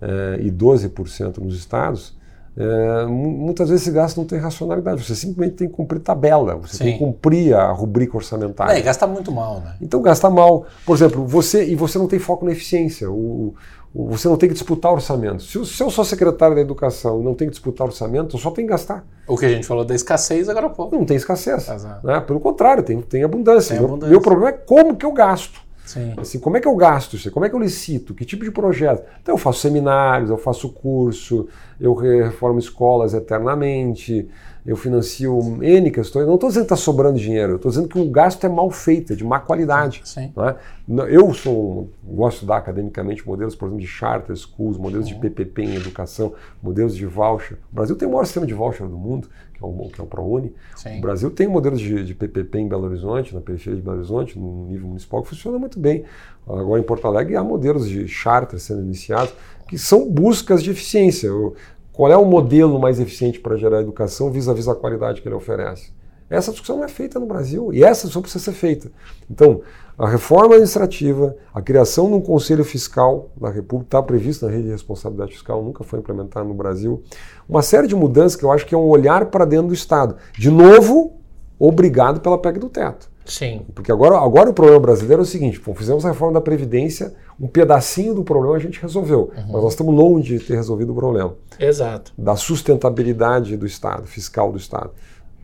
[0.00, 2.16] é, e 12% nos estados,
[2.60, 5.04] é, muitas vezes esse gasto não tem racionalidade.
[5.04, 6.84] Você simplesmente tem que cumprir tabela, você Sim.
[6.84, 8.72] tem que cumprir a rubrica orçamentária.
[8.76, 9.76] É, gasta muito mal, né?
[9.80, 10.66] Então gasta mal.
[10.84, 13.08] Por exemplo, você e você não tem foco na eficiência.
[13.08, 13.54] O,
[13.94, 15.42] você não tem que disputar orçamento.
[15.42, 18.50] Se, se eu sou secretário da educação e não tenho que disputar orçamento, eu só
[18.50, 19.04] tenho que gastar.
[19.26, 20.96] O que a gente falou da escassez agora pouco.
[20.96, 21.68] Não tem escassez.
[22.02, 22.20] Né?
[22.20, 23.76] Pelo contrário, tem, tem abundância.
[23.76, 24.10] Tem abundância.
[24.10, 25.68] Meu, meu problema é como que eu gasto.
[25.88, 26.12] Sim.
[26.18, 27.30] Assim, como é que eu gasto isso?
[27.30, 28.12] Como é que eu licito?
[28.12, 29.02] Que tipo de projeto?
[29.22, 31.48] Então eu faço seminários, eu faço curso,
[31.80, 34.28] eu reformo escolas eternamente,
[34.68, 36.26] eu financio N questões.
[36.26, 39.14] Não estou dizendo que está sobrando dinheiro, estou dizendo que o gasto é mal feito,
[39.14, 40.02] é de má qualidade.
[40.04, 40.30] Sim.
[40.36, 40.56] É?
[41.08, 45.14] Eu sou, gosto de estudar academicamente modelos, por exemplo, de charter schools, modelos uhum.
[45.14, 47.56] de PPP em educação, modelos de voucher.
[47.72, 50.04] O Brasil tem o maior sistema de voucher do mundo, que é o, que é
[50.04, 50.54] o ProUni.
[50.76, 50.98] Sim.
[50.98, 54.38] O Brasil tem modelos de, de PPP em Belo Horizonte, na periferia de Belo Horizonte,
[54.38, 56.04] no nível municipal, que funciona muito bem.
[56.46, 59.32] Agora em Porto Alegre há modelos de charter sendo iniciados,
[59.66, 61.30] que são buscas de eficiência.
[61.98, 65.34] Qual é o modelo mais eficiente para gerar educação vis-à-vis -vis a qualidade que ele
[65.34, 65.90] oferece?
[66.30, 68.88] Essa discussão não é feita no Brasil e essa discussão precisa ser feita.
[69.28, 69.62] Então,
[69.98, 74.66] a reforma administrativa, a criação de um conselho fiscal da República está prevista na rede
[74.66, 77.02] de responsabilidade fiscal, nunca foi implementada no Brasil.
[77.48, 80.14] Uma série de mudanças que eu acho que é um olhar para dentro do Estado.
[80.38, 81.14] De novo,
[81.58, 83.10] obrigado pela PEC do teto.
[83.28, 83.66] Sim.
[83.74, 87.12] Porque agora, agora o problema brasileiro é o seguinte: bom, fizemos a reforma da Previdência,
[87.40, 89.52] um pedacinho do problema a gente resolveu, uhum.
[89.52, 91.34] mas nós estamos longe de ter resolvido o problema.
[91.58, 92.12] Exato.
[92.18, 94.90] Da sustentabilidade do Estado, fiscal do Estado.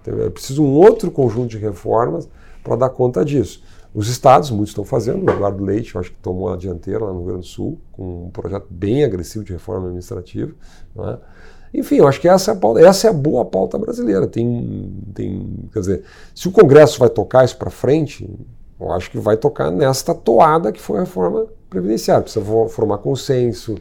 [0.00, 2.28] Então, é preciso um outro conjunto de reformas
[2.62, 3.62] para dar conta disso.
[3.94, 7.12] Os estados, muitos estão fazendo, o Eduardo Leite, eu acho que tomou a dianteira lá
[7.12, 10.52] no Rio Grande do Sul, com um projeto bem agressivo de reforma administrativa.
[10.96, 11.18] Né?
[11.72, 14.26] Enfim, eu acho que essa é a, pauta, essa é a boa pauta brasileira.
[14.26, 16.04] Tem, tem, quer dizer,
[16.34, 18.28] se o Congresso vai tocar isso para frente,
[18.80, 22.22] eu acho que vai tocar nesta toada que foi a reforma previdenciária.
[22.22, 23.76] Precisa formar consenso.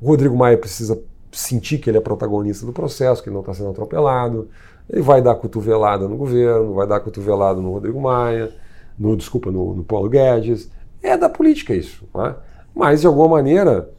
[0.00, 1.00] O Rodrigo Maia precisa
[1.32, 4.48] sentir que ele é protagonista do processo, que ele não está sendo atropelado.
[4.88, 8.54] Ele vai dar cotovelada no governo, vai dar cotovelada no Rodrigo Maia,
[8.98, 10.70] no, desculpa, no, no Paulo Guedes.
[11.02, 12.04] É da política isso.
[12.16, 12.34] É?
[12.74, 13.90] Mas, de alguma maneira,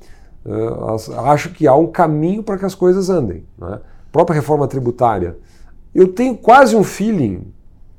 [0.46, 3.44] Uh, acho que há um caminho para que as coisas andem.
[3.58, 3.80] Né?
[4.12, 5.38] Própria reforma tributária.
[5.94, 7.52] Eu tenho quase um feeling,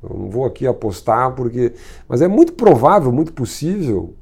[0.09, 1.73] eu não vou aqui apostar, porque,
[2.07, 4.13] mas é muito provável, muito possível,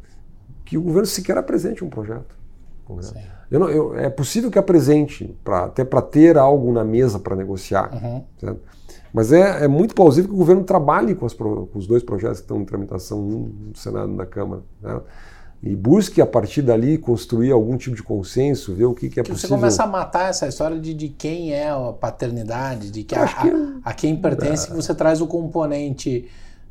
[0.63, 2.35] que o governo sequer apresente um projeto.
[3.49, 7.35] Eu não, eu, é possível que apresente, pra, até para ter algo na mesa para
[7.35, 7.91] negociar.
[7.93, 8.57] Uhum.
[9.13, 12.43] Mas é, é, muito plausível que o governo trabalhe com, com, os dois projetos que
[12.43, 14.61] estão em tramitação, um no Senado e na Câmara.
[14.81, 14.99] Né?
[15.65, 19.23] E busque a partir dali construir algum tipo de consenso, ver o que, que é
[19.23, 19.49] que possível.
[19.49, 23.27] Você começa a matar essa história de, de quem é a paternidade, de que a,
[23.27, 24.75] que a, a, quem pertence, é.
[24.75, 26.29] você traz o componente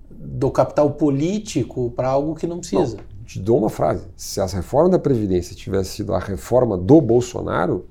[0.09, 2.99] do capital político para algo que não precisa.
[2.99, 7.01] Não, te dou uma frase: se a reforma da Previdência tivesse sido a reforma do
[7.01, 7.87] Bolsonaro,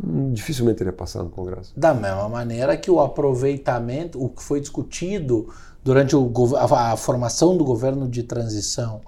[0.00, 1.72] hum, dificilmente teria passado no Congresso.
[1.76, 7.56] Da mesma maneira que o aproveitamento, o que foi discutido durante o, a, a formação
[7.56, 9.00] do governo de transição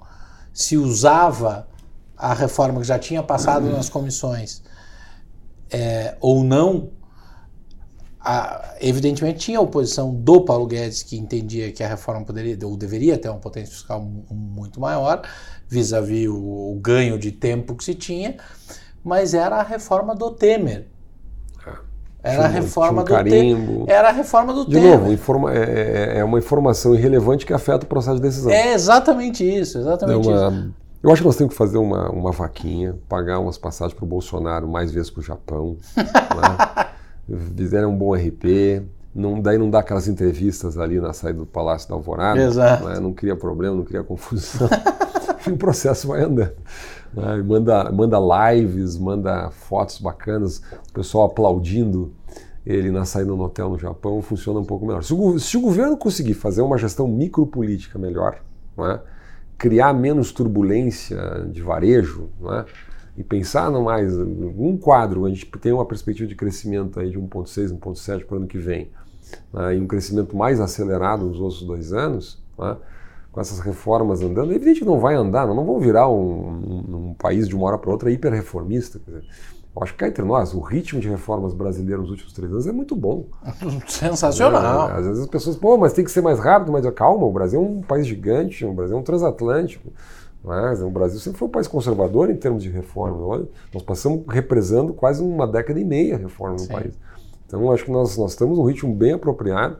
[0.59, 1.69] se usava
[2.17, 3.77] a reforma que já tinha passado uhum.
[3.77, 4.61] nas comissões
[5.71, 6.89] é, ou não,
[8.19, 12.75] a, evidentemente tinha a oposição do Paulo Guedes, que entendia que a reforma poderia ou
[12.75, 15.21] deveria ter uma potência fiscal muito maior,
[15.69, 18.35] vis-à-vis -vis o, o ganho de tempo que se tinha,
[19.01, 20.87] mas era a reforma do Temer.
[22.21, 23.85] Era a reforma um do carimbo.
[23.87, 27.85] Era a reforma do De novo, informa, é, é, é, uma informação irrelevante que afeta
[27.85, 28.51] o processo de decisão.
[28.51, 30.73] É exatamente isso, exatamente uma, isso.
[31.01, 34.07] Eu acho que nós temos que fazer uma, uma vaquinha, pagar umas passagens para o
[34.07, 35.77] Bolsonaro, mais vezes para o Japão.
[35.95, 36.85] né?
[37.55, 38.83] Fizeram um bom RP,
[39.15, 42.41] não, daí não dá aquelas entrevistas ali na saída do Palácio da Alvorada.
[42.41, 42.85] Exato.
[42.85, 42.99] Né?
[42.99, 44.67] Não cria problema, não cria confusão.
[45.47, 46.51] e o processo vai andando.
[47.13, 47.37] Né?
[47.43, 48.17] Manda, manda
[48.51, 52.13] lives, manda fotos bacanas, o pessoal aplaudindo
[52.65, 55.03] ele na saída no hotel no Japão, funciona um pouco melhor.
[55.03, 58.41] Se o, se o governo conseguir fazer uma gestão micropolítica melhor,
[58.79, 58.99] é?
[59.57, 62.65] criar menos turbulência de varejo, é?
[63.17, 67.19] e pensar no mais um quadro, a gente tem uma perspectiva de crescimento aí de
[67.19, 68.91] 1,6, 1,7 para o ano que vem,
[69.55, 69.75] é?
[69.75, 72.41] e um crescimento mais acelerado nos outros dois anos?
[73.31, 76.15] Com essas reformas andando, é evidente que não vai andar, não, não vão virar um,
[76.15, 78.99] um, um país de uma hora para outra hiper-reformista.
[79.07, 82.67] Eu acho que cá entre nós, o ritmo de reformas brasileiras nos últimos três anos
[82.67, 83.25] é muito bom.
[83.87, 84.89] Sensacional.
[84.89, 87.31] É, às vezes as pessoas, pô, mas tem que ser mais rápido, mas calma, o
[87.31, 89.91] Brasil é um país gigante, o Brasil é um transatlântico.
[90.43, 93.25] Mas o Brasil sempre foi um país conservador em termos de reforma.
[93.25, 96.73] Olha, nós passamos represando quase uma década e meia reforma no Sim.
[96.73, 96.93] país.
[97.45, 99.77] Então, acho que nós, nós estamos num ritmo bem apropriado.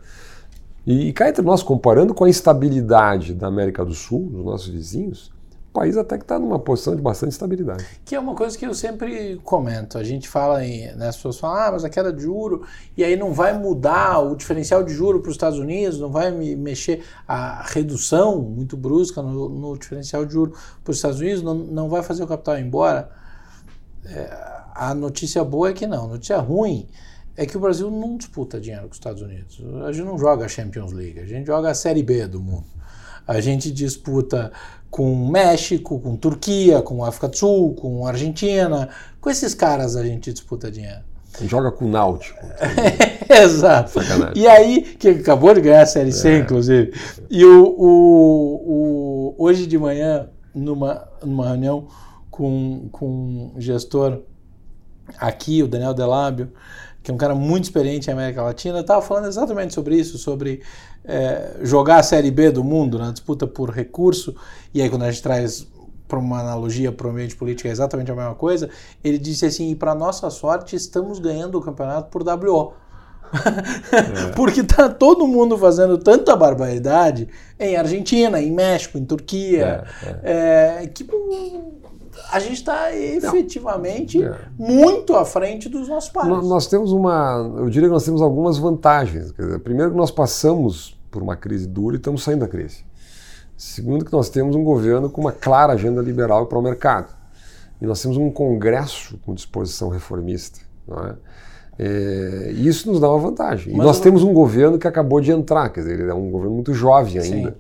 [0.89, 4.69] E, e cá entre nós, comparando com a instabilidade da América do Sul, dos nossos
[4.69, 5.31] vizinhos,
[5.69, 7.85] o país até que está numa posição de bastante estabilidade.
[8.03, 9.99] Que é uma coisa que eu sempre comento.
[9.99, 10.91] A gente fala em.
[10.95, 12.65] Né, as pessoas falam, ah, mas a queda de juro,
[12.97, 16.31] e aí não vai mudar o diferencial de juro para os Estados Unidos, não vai
[16.31, 21.43] me mexer a redução muito brusca no, no diferencial de juro para os Estados Unidos,
[21.43, 23.11] não, não vai fazer o capital ir embora.
[24.05, 24.27] É,
[24.73, 26.05] a notícia boa é que não.
[26.05, 26.87] A notícia ruim
[27.39, 29.61] é que o Brasil não disputa dinheiro com os Estados Unidos.
[29.87, 32.65] A gente não joga a Champions League, a gente joga a Série B do mundo.
[33.25, 34.51] A gente disputa
[34.91, 38.89] com México, com Turquia, com África do Sul, com Argentina.
[39.21, 40.99] Com esses caras a gente disputa dinheiro.
[41.43, 42.45] Joga com o Náutico.
[43.29, 43.91] Exato.
[43.91, 44.43] Sacanagem.
[44.43, 46.37] E aí, que acabou de ganhar a Série C, é.
[46.39, 46.91] inclusive.
[47.29, 47.85] E o, o,
[48.67, 51.87] o, hoje de manhã, numa, numa reunião
[52.29, 53.05] com, com
[53.55, 54.23] um gestor
[55.17, 56.51] aqui, o Daniel Delábio,
[57.09, 60.61] que é um cara muito experiente em América Latina, estava falando exatamente sobre isso, sobre
[61.03, 64.35] é, jogar a Série B do mundo na disputa por recurso,
[64.73, 65.67] e aí quando a gente traz
[66.07, 68.69] para uma analogia para o ambiente político é exatamente a mesma coisa,
[69.03, 72.73] ele disse assim, e para nossa sorte estamos ganhando o campeonato por WO.
[73.33, 74.31] é.
[74.37, 77.27] Porque tá todo mundo fazendo tanta barbaridade
[77.59, 80.83] em Argentina, em México, em Turquia, é, é.
[80.83, 81.03] é que
[82.31, 84.35] a gente está efetivamente é.
[84.57, 86.27] muito à frente dos nossos pais.
[86.27, 89.33] Nós, nós, temos uma, eu diria que nós temos algumas vantagens.
[89.33, 92.83] Dizer, primeiro que nós passamos por uma crise dura e estamos saindo da crise.
[93.57, 97.13] Segundo que nós temos um governo com uma clara agenda liberal para o mercado.
[97.81, 100.59] E nós temos um Congresso com disposição reformista.
[100.87, 101.15] Não é?
[101.81, 103.73] É, isso nos dá uma vantagem.
[103.73, 104.03] Mas e nós eu...
[104.03, 107.17] temos um governo que acabou de entrar, quer dizer, ele é um governo muito jovem
[107.17, 107.51] ainda.
[107.51, 107.57] Sim.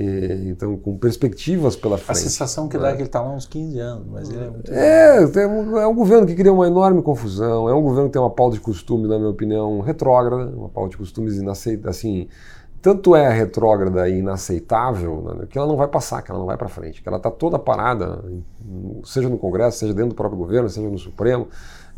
[0.00, 2.18] Então, com perspectivas pela frente.
[2.18, 4.50] A sensação que dá é que ele está lá uns 15 anos, mas ele é
[4.50, 4.72] muito.
[4.72, 8.22] É, um, é um governo que cria uma enorme confusão, é um governo que tem
[8.22, 12.28] uma pauta de costume, na minha opinião, retrógrada, uma pauta de costumes inaceitável, assim,
[12.80, 16.56] tanto é retrógrada e inaceitável né, que ela não vai passar, que ela não vai
[16.56, 18.22] para frente, que ela está toda parada,
[19.04, 21.48] seja no Congresso, seja dentro do próprio governo, seja no Supremo,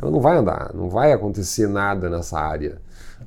[0.00, 2.80] ela não vai andar, não vai acontecer nada nessa área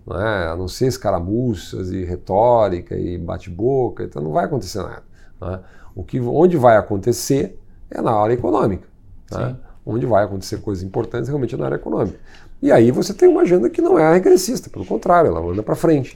[0.06, 0.48] não é?
[0.48, 5.04] a não ser escaramuças e retórica e bate-boca, então não vai acontecer nada.
[5.42, 5.60] É?
[5.96, 8.88] O que, onde vai acontecer é na área econômica.
[9.32, 9.56] É?
[9.86, 12.20] Onde vai acontecer coisas importantes realmente é na área econômica.
[12.62, 15.76] E aí você tem uma agenda que não é regressista, pelo contrário, ela anda para
[15.76, 16.16] frente.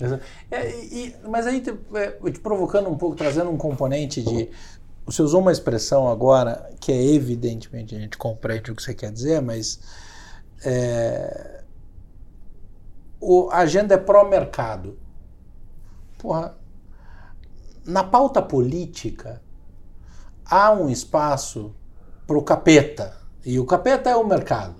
[0.49, 4.49] É, e, mas aí, te, é, te provocando um pouco, trazendo um componente de.
[5.05, 9.11] Você usou uma expressão agora que é evidentemente a gente compreende o que você quer
[9.11, 9.79] dizer, mas
[10.63, 11.56] é,
[13.19, 14.97] o, a agenda é pró-mercado.
[16.17, 16.55] porra,
[17.85, 19.41] na pauta política
[20.45, 21.73] há um espaço
[22.25, 23.15] para o capeta.
[23.45, 24.75] E o capeta é o mercado.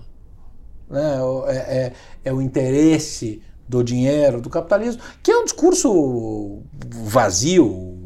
[0.88, 1.18] Né?
[1.46, 1.92] É, é,
[2.24, 6.62] é o interesse do dinheiro, do capitalismo, que é um discurso
[7.04, 7.96] vazio,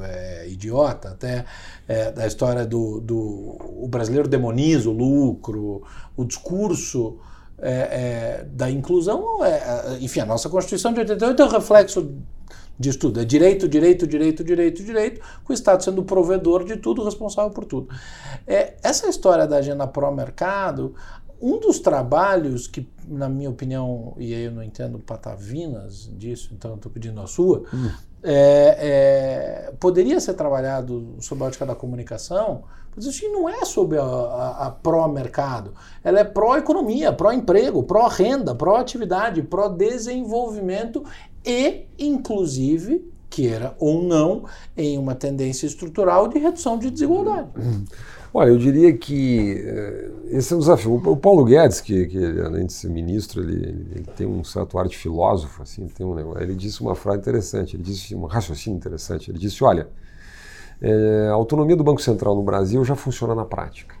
[0.00, 1.44] é, idiota até,
[1.88, 5.82] é, da história do, do o brasileiro demoniza o lucro,
[6.16, 7.18] o discurso
[7.58, 12.14] é, é da inclusão, é, enfim, a nossa Constituição de 88 é um reflexo
[12.78, 13.20] disso tudo.
[13.20, 17.50] É direito, direito, direito, direito, direito, com o Estado sendo o provedor de tudo, responsável
[17.50, 17.88] por tudo.
[18.46, 20.94] É, essa história da agenda pró-mercado,
[21.40, 26.74] um dos trabalhos que, na minha opinião, e aí eu não entendo patavinas disso, então
[26.74, 27.90] estou pedindo a sua, hum.
[28.22, 32.64] é, é, poderia ser trabalhado sob a ótica da comunicação,
[32.94, 35.72] mas isso não é sobre a, a, a pró-mercado.
[36.02, 41.04] Ela é pró-economia, pró-emprego, pró-renda, pró-atividade, pró-desenvolvimento
[41.44, 44.44] e, inclusive, queira ou não,
[44.76, 47.48] em uma tendência estrutural de redução de desigualdade.
[48.32, 50.94] Olha, eu diria que eh, esse é um desafio.
[50.94, 54.88] O Paulo Guedes, que, que além de ser ministro, ele, ele, tem um certo ar
[54.88, 59.30] de filósofo, assim, tem um, ele disse uma frase interessante, ele disse um raciocínio interessante.
[59.30, 59.88] Ele disse: olha,
[60.80, 63.94] é, a autonomia do Banco Central no Brasil já funciona na prática.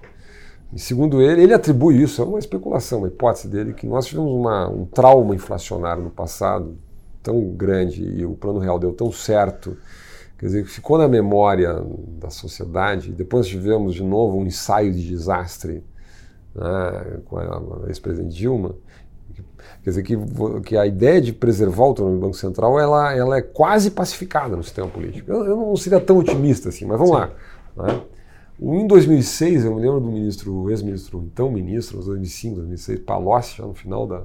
[0.72, 4.32] E segundo ele, ele atribui isso, é uma especulação, uma hipótese dele, que nós tivemos
[4.32, 6.76] uma, um trauma inflacionário no passado
[7.22, 9.76] tão grande e o plano real deu tão certo
[10.44, 11.82] Quer dizer, ficou na memória
[12.18, 13.12] da sociedade.
[13.12, 15.82] Depois tivemos de novo um ensaio de desastre
[16.54, 18.74] né, com a ex-presidente Dilma.
[19.82, 20.16] Quer dizer, que,
[20.64, 24.56] que a ideia de preservar o autonomia do Banco Central ela, ela é quase pacificada
[24.56, 25.30] no sistema político.
[25.30, 27.20] Eu, eu não seria tão otimista assim, mas vamos Sim.
[27.76, 27.88] lá.
[27.88, 28.00] Né?
[28.60, 33.74] Em 2006, eu me lembro do ministro, ex-ministro, então ministro, 2005, 2006, Palocci, já no
[33.74, 34.22] final da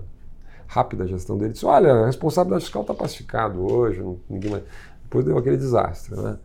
[0.68, 4.64] rápida gestão dele, disse: Olha, a responsabilidade fiscal está pacificado hoje, não, ninguém mais
[5.10, 6.16] depois deu aquele desastre.
[6.16, 6.38] Né?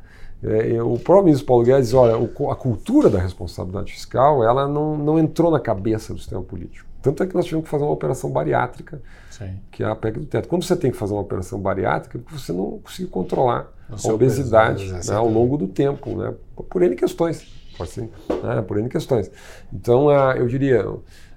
[0.43, 2.15] É, o próprio ministro Paulo Guedes olha,
[2.51, 6.89] a cultura da responsabilidade fiscal ela não, não entrou na cabeça do sistema político.
[7.05, 9.61] Tanto é que nós tivemos que fazer uma operação bariátrica, Sim.
[9.71, 10.49] que é a PEC do teto.
[10.49, 14.91] Quando você tem que fazer uma operação bariátrica, porque você não conseguiu controlar a obesidade
[14.91, 16.33] peso, né, ao longo do tempo, né,
[16.71, 17.47] por N questões.
[17.79, 18.09] Assim,
[18.43, 19.31] né, por N questões.
[19.71, 20.83] Então, eu diria,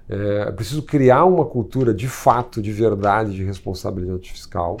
[0.08, 4.78] é, é preciso criar uma cultura de fato, de verdade, de responsabilidade fiscal.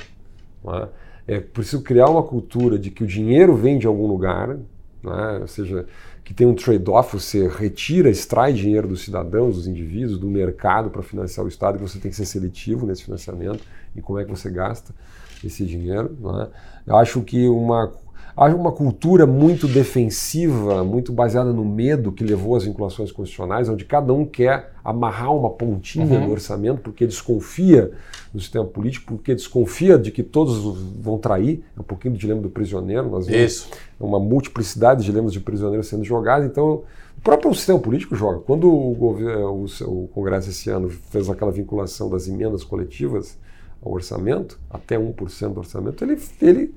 [0.64, 0.88] Né,
[1.26, 5.38] é preciso criar uma cultura de que o dinheiro vem de algum lugar, né?
[5.42, 5.84] ou seja,
[6.28, 11.02] que tem um trade-off, você retira, extrai dinheiro dos cidadãos, dos indivíduos, do mercado para
[11.02, 13.64] financiar o Estado, e você tem que ser seletivo nesse financiamento
[13.96, 14.94] e como é que você gasta
[15.42, 16.14] esse dinheiro.
[16.20, 16.48] Né?
[16.86, 17.94] Eu acho que uma
[18.40, 23.84] Há uma cultura muito defensiva, muito baseada no medo que levou às vinculações constitucionais, onde
[23.84, 26.26] cada um quer amarrar uma pontinha uhum.
[26.26, 27.90] no orçamento porque desconfia
[28.32, 30.56] do sistema político, porque desconfia de que todos
[31.00, 31.64] vão trair.
[31.76, 33.10] É um pouquinho do dilema do prisioneiro.
[33.10, 33.70] Nós vemos Isso.
[33.98, 36.46] uma multiplicidade de dilemas de prisioneiros sendo jogados.
[36.46, 36.84] Então,
[37.16, 38.38] o próprio sistema político joga.
[38.38, 43.36] Quando o, o Congresso esse ano fez aquela vinculação das emendas coletivas
[43.82, 46.74] ao orçamento, até 1% do orçamento, ele, ele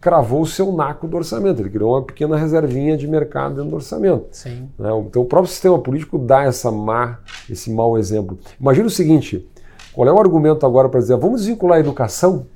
[0.00, 1.60] cravou o seu naco do orçamento.
[1.60, 4.26] Ele criou uma pequena reservinha de mercado dentro do orçamento.
[4.32, 4.68] Sim.
[4.78, 4.90] Né?
[5.06, 8.38] Então o próprio sistema político dá essa má, esse mau exemplo.
[8.58, 9.46] Imagina o seguinte:
[9.92, 12.46] qual é o argumento agora para dizer vamos desvincular a educação?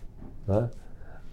[0.47, 0.69] Né?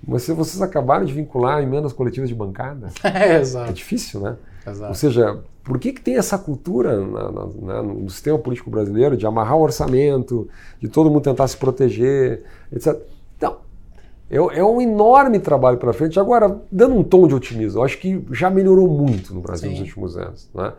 [0.05, 3.69] Mas se vocês acabaram de vincular emendas coletivas de bancada, é, exato.
[3.69, 4.35] é difícil, né?
[4.65, 4.89] Exato.
[4.89, 9.15] Ou seja, por que, que tem essa cultura na, na, na, no sistema político brasileiro
[9.15, 12.99] de amarrar o orçamento, de todo mundo tentar se proteger, etc.
[13.37, 13.57] Então,
[14.31, 16.17] é, é um enorme trabalho para frente.
[16.17, 19.79] Agora, dando um tom de otimismo, eu acho que já melhorou muito no Brasil Sim.
[19.79, 20.49] nos últimos anos.
[20.55, 20.71] Né?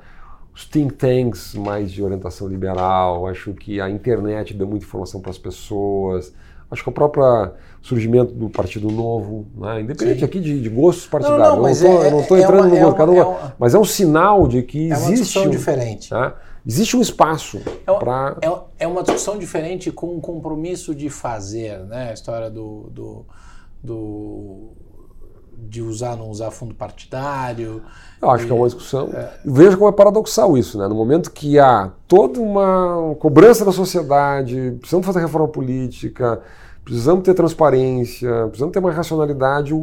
[0.55, 5.31] Os think tanks mais de orientação liberal, acho que a internet deu muita informação para
[5.31, 6.35] as pessoas.
[6.73, 9.83] Acho que o próprio surgimento do Partido Novo, né?
[9.83, 10.25] independente Sim.
[10.25, 12.91] aqui de, de, gostos partidários, não, não, mas eu não estou é, entrando é uma,
[12.91, 16.09] no gosto, é uma, mas é um sinal de que é existe uma um, diferente.
[16.09, 16.37] Tá?
[16.67, 18.37] Existe um espaço é, para.
[18.41, 22.11] É, é, uma discussão diferente com um compromisso de fazer, né?
[22.11, 23.27] A história do, do
[23.83, 24.71] do
[25.57, 27.83] de usar não usar fundo partidário.
[28.21, 29.09] Eu acho que é uma discussão.
[29.13, 29.33] É...
[29.45, 30.87] Veja como é paradoxal isso, né?
[30.89, 36.41] No momento que há toda uma cobrança da sociedade, precisamos fazer reforma política,
[36.85, 39.79] precisamos ter transparência, precisamos ter mais racionalidade, o,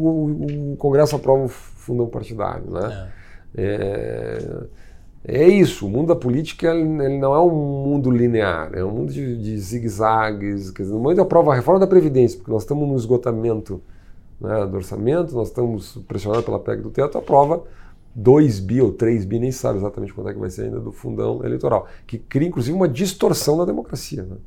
[0.74, 3.10] o Congresso aprova o fundão partidário, né?
[3.16, 3.20] É.
[3.56, 8.92] É, é isso, o mundo da política ele não é um mundo linear, é um
[8.92, 10.74] mundo de, de zigue-zagues.
[10.74, 13.82] No momento aprova a reforma da Previdência, porque nós estamos no esgotamento
[14.40, 17.63] né, do orçamento, nós estamos pressionados pela PEC do teto, aprova
[18.15, 20.92] 2 bi ou 3 bi, nem sabe exatamente quanto é que vai ser ainda do
[20.92, 24.23] fundão eleitoral, que cria inclusive uma distorção da democracia.
[24.23, 24.37] Né?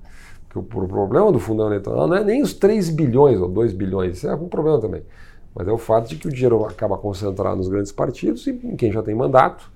[0.48, 4.18] Porque o, problema do fundão eleitoral não é nem os 3 bilhões ou 2 bilhões,
[4.18, 5.02] isso é um problema também.
[5.54, 8.74] Mas é o fato de que o dinheiro acaba concentrado nos grandes partidos e em
[8.74, 9.70] quem já tem mandato.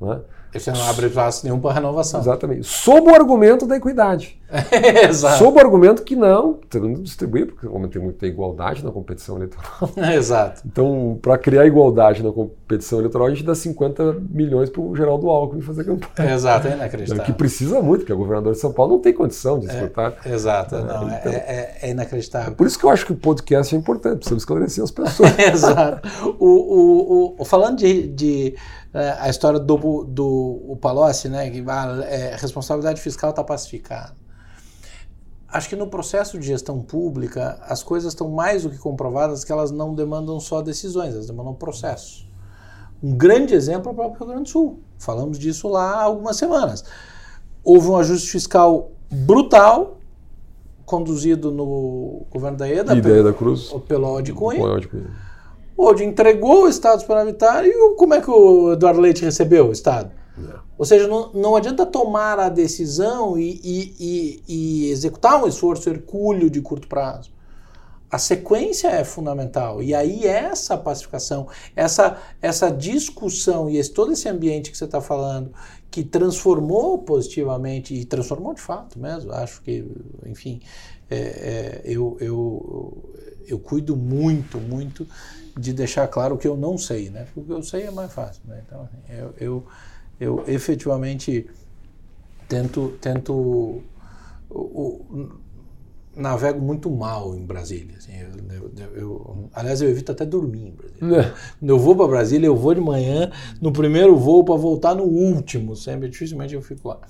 [0.00, 0.20] Né?
[0.52, 2.20] Você não abre espaço nenhum para renovação.
[2.20, 2.64] Exatamente.
[2.64, 4.39] Sob o argumento da equidade.
[5.08, 5.38] Exato.
[5.38, 9.90] Sob o argumento que não, tentando distribuir, porque como tem muita igualdade na competição eleitoral.
[10.14, 10.62] Exato.
[10.66, 15.28] Então, para criar igualdade na competição eleitoral, a gente dá 50 milhões para o Geraldo
[15.28, 16.34] Alckmin fazer campanha.
[16.34, 17.24] Exato, é inacreditável.
[17.24, 20.14] Que precisa muito, porque o governador de São Paulo não tem condição de disputar.
[20.24, 22.54] É, exato, é, não, então, é, é, inacreditável.
[22.54, 25.30] Por isso que eu acho que o podcast é importante, precisamos esclarecer as pessoas.
[25.38, 26.08] Exato.
[26.38, 28.54] O, o, o, falando de, de
[28.92, 34.14] é, a história do, do o Palocci, né, que a é, responsabilidade fiscal está pacificada.
[35.52, 39.50] Acho que no processo de gestão pública, as coisas estão mais do que comprovadas que
[39.50, 42.28] elas não demandam só decisões, elas demandam processo.
[43.02, 44.80] Um grande exemplo é o próprio Rio Grande do Sul.
[44.98, 46.84] Falamos disso lá há algumas semanas.
[47.64, 49.98] Houve um ajuste fiscal brutal,
[50.84, 53.74] conduzido no governo da EDA, Ideia pelo, da Cruz.
[53.88, 54.60] pelo de Cunha.
[55.76, 60.10] Hoje entregou o Estado superavitário e como é que o Eduardo Leite recebeu o Estado?
[60.48, 60.58] É.
[60.78, 65.90] Ou seja, não, não adianta tomar a decisão e, e, e, e, executar um esforço
[65.90, 67.30] hercúleo de curto prazo.
[68.10, 69.82] A sequência é fundamental.
[69.82, 75.00] E aí essa pacificação, essa, essa discussão e esse, todo esse ambiente que você está
[75.00, 75.52] falando,
[75.90, 79.84] que transformou positivamente, e transformou de fato mesmo, acho que,
[80.26, 80.60] enfim,
[81.10, 83.14] é, é, eu, eu,
[83.46, 85.06] eu cuido muito, muito
[85.58, 87.24] de deixar claro o que eu não sei, né?
[87.24, 88.62] Porque o que eu sei é mais fácil, né?
[88.66, 89.66] Então, assim, eu, eu,
[90.20, 91.48] eu efetivamente
[92.46, 93.82] tento, tento
[96.14, 97.96] navego muito mal em Brasília.
[97.96, 98.12] Assim,
[98.50, 101.20] eu, eu, aliás, eu evito até dormir em Brasília.
[101.20, 101.34] É.
[101.58, 105.04] Quando eu vou para Brasília, eu vou de manhã no primeiro voo para voltar no
[105.04, 105.74] último.
[105.74, 107.00] Sempre, dificilmente eu fico lá.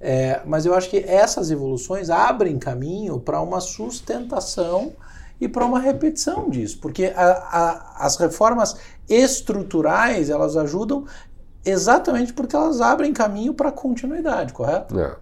[0.00, 4.92] É, mas eu acho que essas evoluções abrem caminho para uma sustentação
[5.40, 8.76] e para uma repetição disso, porque a, a, as reformas
[9.08, 11.06] estruturais elas ajudam
[11.64, 14.98] exatamente porque elas abrem caminho para a continuidade, correto?
[14.98, 15.16] É.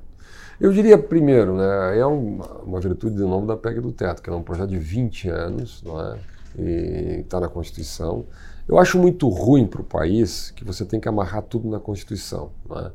[0.60, 4.28] Eu diria primeiro, né, é uma, uma virtude de novo da PEC do teto, que
[4.28, 6.18] é um projeto de 20 anos, não é?
[6.58, 8.26] E está na Constituição.
[8.66, 12.50] Eu acho muito ruim para o país que você tem que amarrar tudo na Constituição.
[12.74, 12.90] É?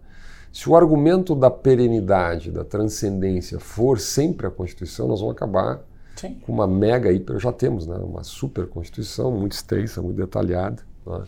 [0.51, 5.81] Se o argumento da perenidade, da transcendência for sempre a Constituição, nós vamos acabar
[6.15, 6.35] Sim.
[6.45, 10.83] com uma mega hiper, já temos né, uma super Constituição, muito extensa, muito detalhada.
[11.07, 11.23] Né?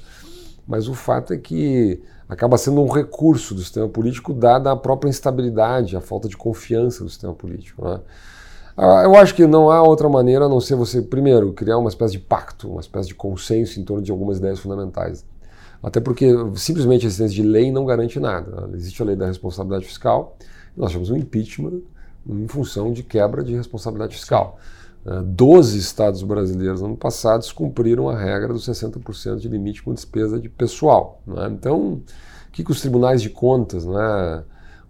[0.68, 5.10] Mas o fato é que acaba sendo um recurso do sistema político dada a própria
[5.10, 7.88] instabilidade, a falta de confiança do sistema político.
[7.88, 8.00] Né?
[8.76, 11.90] Ah, eu acho que não há outra maneira a não ser você, primeiro, criar uma
[11.90, 15.26] espécie de pacto, uma espécie de consenso em torno de algumas ideias fundamentais.
[15.82, 18.70] Até porque simplesmente a existência de lei não garante nada.
[18.74, 20.36] Existe a lei da responsabilidade fiscal,
[20.76, 21.82] nós temos um impeachment
[22.28, 24.58] em função de quebra de responsabilidade fiscal.
[24.58, 29.94] Uh, 12 estados brasileiros no ano passado cumpriram a regra dos 60% de limite com
[29.94, 31.22] despesa de pessoal.
[31.38, 31.48] É?
[31.48, 32.02] Então,
[32.48, 34.44] o que, que os tribunais de contas, é?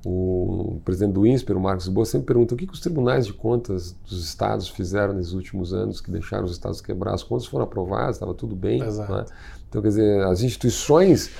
[0.05, 3.33] o presidente do INSPER, o Marcos Boa, sempre pergunta o que, que os tribunais de
[3.33, 7.13] contas dos estados fizeram nesses últimos anos que deixaram os estados quebrar.
[7.13, 8.81] As contas foram aprovadas, estava tudo bem.
[8.83, 9.25] É?
[9.67, 11.31] Então, quer dizer, as instituições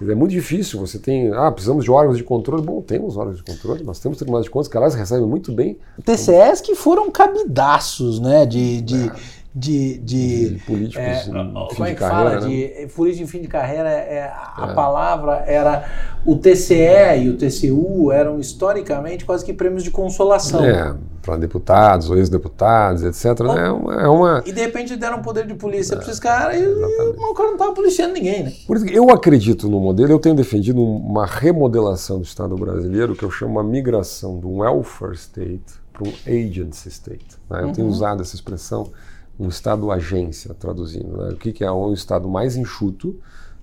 [0.00, 0.80] é muito difícil.
[0.80, 2.62] Você tem, ah, precisamos de órgãos de controle.
[2.62, 5.78] Bom, temos órgãos de controle, nós temos tribunais de contas que, aliás, recebem muito bem.
[6.04, 8.46] TCS que foram cabidaços, né?
[8.46, 9.12] De, de, é.
[9.54, 12.40] De, de, de, políticos é, em fim é de carreira.
[12.40, 12.40] Fala?
[12.40, 12.48] Né?
[12.48, 14.74] De, político em fim de carreira, é, a é.
[14.74, 15.84] palavra era.
[16.24, 20.64] O TCE e o TCU eram historicamente quase que prêmios de consolação.
[20.64, 23.38] É para deputados ou ex-deputados, etc.
[23.38, 24.02] Bom, né?
[24.02, 27.34] é, uma, E de repente deram poder de polícia é, para esses caras e o
[27.34, 28.42] cara não estava policiando ninguém.
[28.42, 28.52] Né?
[28.66, 33.22] Por isso eu acredito no modelo, eu tenho defendido uma remodelação do Estado brasileiro que
[33.24, 37.38] eu chamo a migração do welfare state para um agency state.
[37.48, 37.60] Né?
[37.60, 37.72] Eu uhum.
[37.72, 38.90] tenho usado essa expressão,
[39.38, 41.16] um Estado agência, traduzindo.
[41.16, 41.30] Né?
[41.30, 43.18] O que, que é um Estado mais enxuto,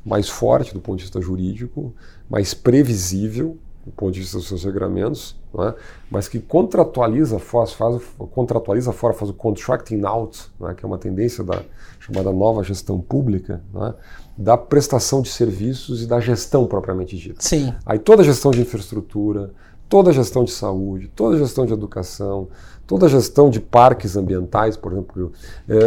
[0.05, 1.93] mais forte do ponto de vista jurídico,
[2.29, 5.73] mais previsível, do ponto de vista dos seus regramentos, é?
[6.11, 8.01] mas que contratualiza fora, faz,
[8.31, 10.73] contratualiza fora, faz o contracting out, é?
[10.73, 11.63] que é uma tendência da
[11.99, 13.93] chamada nova gestão pública, é?
[14.37, 17.41] da prestação de serviços e da gestão propriamente dita.
[17.41, 17.73] Sim.
[17.85, 19.51] Aí toda a gestão de infraestrutura,
[19.87, 22.47] toda a gestão de saúde, toda a gestão de educação,
[22.89, 25.31] toda a gestão de parques ambientais, por exemplo.
[25.69, 25.77] É,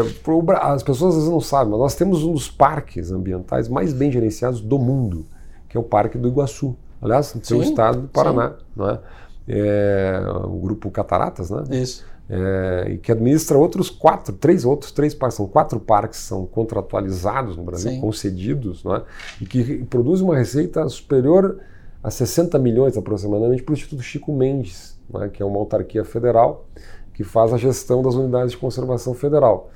[0.62, 4.10] as pessoas às vezes não sabem, mas nós temos um dos parques ambientais mais bem
[4.10, 5.26] gerenciados do mundo,
[5.68, 9.00] que é o Parque do Iguaçu aliás, no seu estado do Paraná, não é?
[9.48, 10.22] é?
[10.44, 11.64] o grupo Cataratas, né?
[11.70, 12.06] Isso.
[12.30, 16.46] É, e que administra outros quatro, três outros três parques, são quatro parques que são
[16.46, 18.00] contratualizados no Brasil, Sim.
[18.00, 19.02] concedidos, não é?
[19.40, 21.58] e que produzem uma receita superior
[22.02, 25.28] a 60 milhões aproximadamente para o Instituto Chico Mendes, é?
[25.28, 26.66] que é uma autarquia federal
[27.14, 29.70] que faz a gestão das unidades de conservação federal.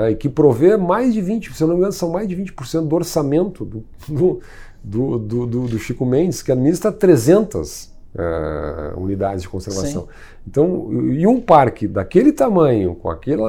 [0.00, 0.10] é?
[0.10, 2.86] e que provê mais de 20%, se eu não me engano, são mais de 20%
[2.86, 4.40] do orçamento do, do,
[5.18, 10.02] do, do, do Chico Mendes, que administra 300 é, unidades de conservação.
[10.02, 10.08] Sim.
[10.46, 13.42] Então, e um parque daquele tamanho, com aquele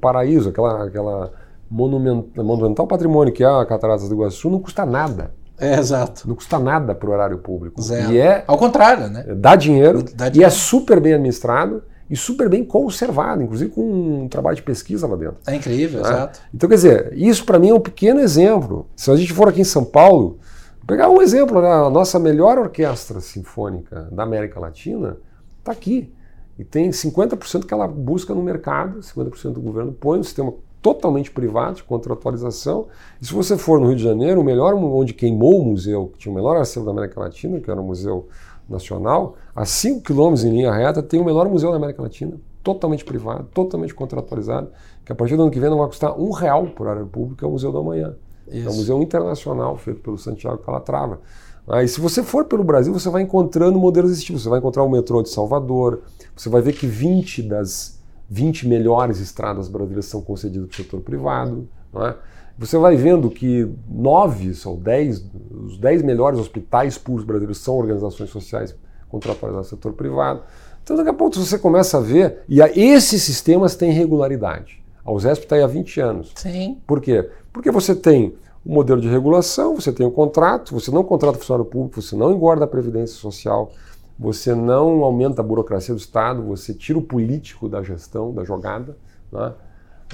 [0.00, 1.32] paraíso, aquela, aquela
[1.70, 5.32] monumental, monumental patrimônio que é a Cataratas do Iguaçu, não custa nada.
[5.58, 6.26] É, exato.
[6.26, 7.80] Não custa nada para o horário público.
[7.80, 8.12] Zero.
[8.12, 9.24] E é, Ao contrário, né?
[9.36, 14.24] Dá dinheiro, dá dinheiro, e é super bem administrado e super bem conservado, inclusive com
[14.24, 15.38] um trabalho de pesquisa lá dentro.
[15.46, 16.08] É incrível, né?
[16.08, 16.40] exato.
[16.52, 18.86] Então, quer dizer, isso para mim é um pequeno exemplo.
[18.94, 20.38] Se a gente for aqui em São Paulo,
[20.86, 21.68] pegar um exemplo, né?
[21.68, 25.16] a nossa melhor orquestra sinfônica da América Latina
[25.60, 26.12] está aqui.
[26.58, 30.52] E tem 50% que ela busca no mercado, 50% do governo põe no sistema
[30.84, 32.88] totalmente privado, de contratualização.
[33.18, 36.18] E se você for no Rio de Janeiro, o melhor onde queimou o museu, que
[36.18, 38.28] tinha o melhor acervo da América Latina, que era o Museu
[38.68, 43.02] Nacional, a 5 quilômetros em linha reta, tem o melhor museu da América Latina, totalmente
[43.02, 44.68] privado, totalmente contratualizado,
[45.06, 47.46] que a partir do ano que vem não vai custar um real por área pública,
[47.46, 48.14] é o Museu da Manhã.
[48.46, 48.68] Isso.
[48.68, 51.18] É um museu internacional feito pelo Santiago Calatrava.
[51.66, 54.38] Aí, se você for pelo Brasil, você vai encontrando modelos desse tipo.
[54.38, 56.02] Você vai encontrar o metrô de Salvador,
[56.36, 57.93] você vai ver que 20 das
[58.28, 61.68] 20 melhores estradas brasileiras são concedidas para o setor privado.
[61.96, 62.14] É?
[62.58, 68.30] Você vai vendo que nove ou dez, os dez melhores hospitais públicos brasileiros são organizações
[68.30, 68.74] sociais
[69.08, 70.42] contratuais do setor privado.
[70.82, 74.84] Então, daqui a pouco você começa a ver, e a, esses sistemas têm regularidade.
[75.04, 76.32] A USESP está aí há 20 anos.
[76.34, 76.78] Sim.
[76.86, 77.28] Por quê?
[77.52, 81.02] Porque você tem o um modelo de regulação, você tem o um contrato, você não
[81.02, 83.72] contrata funcionário público, você não engorda a previdência social,
[84.18, 88.96] você não aumenta a burocracia do Estado, você tira o político da gestão, da jogada.
[89.32, 89.52] Né?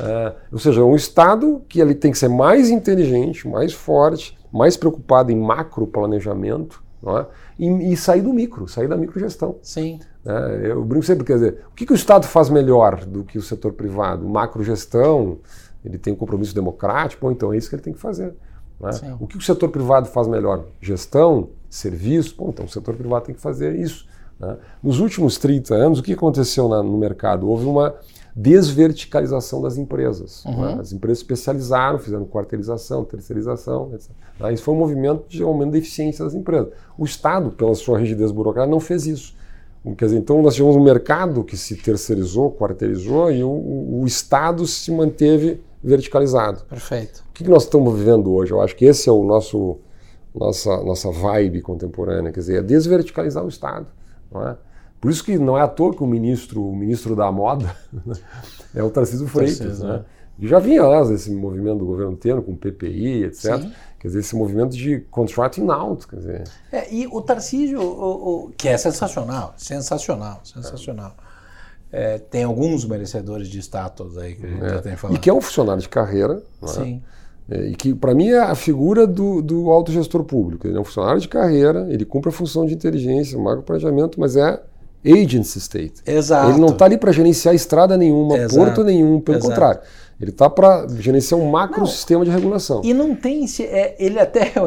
[0.00, 4.76] É, ou seja, um Estado que ele tem que ser mais inteligente, mais forte, mais
[4.76, 7.26] preocupado em macro planejamento é?
[7.58, 9.56] e, e, sair do micro, sair da microgestão.
[9.62, 10.00] Sim.
[10.24, 13.38] É, eu brinco sempre, quer dizer, o que, que o Estado faz melhor do que
[13.38, 14.26] o setor privado?
[14.26, 15.38] Macrogestão,
[15.84, 18.34] ele tem um compromisso democrático, então é isso que ele tem que fazer.
[18.80, 19.16] Né?
[19.20, 20.64] O que o setor privado faz melhor?
[20.80, 24.06] Gestão, serviço, bom, então o setor privado tem que fazer isso.
[24.38, 24.56] Né?
[24.82, 27.48] Nos últimos 30 anos, o que aconteceu na, no mercado?
[27.48, 27.94] Houve uma
[28.34, 30.44] desverticalização das empresas.
[30.44, 30.60] Uhum.
[30.60, 30.78] Né?
[30.80, 34.10] As empresas especializaram, fizeram quarteirização, terceirização, etc.
[34.38, 34.52] Né?
[34.52, 36.68] Isso foi um movimento de aumento da eficiência das empresas.
[36.98, 39.34] O Estado, pela sua rigidez burocrática, não fez isso.
[39.96, 44.66] Quer dizer, então nós tivemos um mercado que se terceirizou, quarteirizou e o, o Estado
[44.66, 46.64] se manteve verticalizado.
[46.64, 47.24] Perfeito.
[47.30, 48.52] O que nós estamos vivendo hoje?
[48.52, 49.78] Eu acho que esse é o nosso
[50.34, 53.86] nossa nossa vibe contemporânea, quer dizer, é desverticalizar o Estado,
[54.30, 54.56] não é?
[55.00, 57.74] Por isso que não é à toa que o ministro, o ministro da moda
[58.74, 60.04] é o Tarcísio Freitas, Tarcísio, né?
[60.38, 63.60] E já vinha, aliás, esse movimento do governo Temer com PPI, etc.
[63.60, 63.72] Sim.
[63.98, 66.44] Quer dizer, esse movimento de contracting out, quer dizer.
[66.72, 71.14] É, e o Tarcísio, o, o, que é sensacional, sensacional, sensacional.
[71.26, 71.30] É.
[71.92, 74.68] É, tem alguns merecedores de status aí que a gente é.
[74.70, 75.16] já tem falado.
[75.16, 76.42] E que é um funcionário de carreira.
[76.62, 76.66] É?
[76.68, 77.02] Sim.
[77.48, 80.66] É, e que, para mim, é a figura do, do autogestor público.
[80.66, 84.36] Ele é um funcionário de carreira, ele cumpre a função de inteligência, macro planejamento, mas
[84.36, 84.62] é
[85.04, 86.02] agency state.
[86.06, 86.50] Exato.
[86.50, 88.54] Ele não está ali para gerenciar estrada nenhuma, Exato.
[88.54, 89.50] porto nenhum, pelo Exato.
[89.50, 89.80] contrário.
[90.20, 91.86] Ele está para gerenciar um macro não.
[91.86, 92.82] sistema de regulação.
[92.84, 93.46] E não tem.
[93.60, 94.52] É, ele até.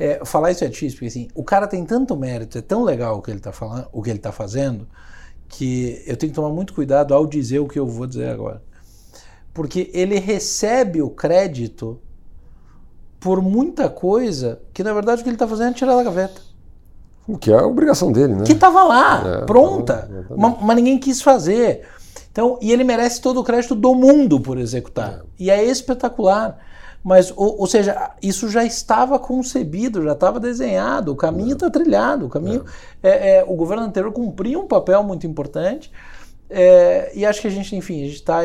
[0.00, 3.18] É, falar isso é difícil, porque assim, o cara tem tanto mérito, é tão legal
[3.18, 4.86] o que ele está falando, o que ele está fazendo,
[5.48, 8.62] que eu tenho que tomar muito cuidado ao dizer o que eu vou dizer agora.
[9.58, 11.98] Porque ele recebe o crédito
[13.18, 16.40] por muita coisa que, na verdade, o que ele está fazendo é tirar da gaveta.
[17.26, 18.44] O que é a obrigação dele, né?
[18.44, 21.88] Que estava lá, é, pronta, mas, mas, ninguém quis fazer.
[22.30, 25.14] Então, e ele merece todo o crédito do mundo por executar.
[25.14, 25.22] É.
[25.40, 26.56] E é espetacular.
[27.02, 31.70] Mas, ou, ou, seja, isso já estava concebido, já estava desenhado, o caminho está é.
[31.70, 32.64] trilhado, o caminho.
[33.02, 33.08] É.
[33.08, 33.38] é.
[33.38, 35.90] É, o governo anterior cumpria um papel muito importante.
[36.50, 38.40] É, e acho que a gente, enfim, a gente está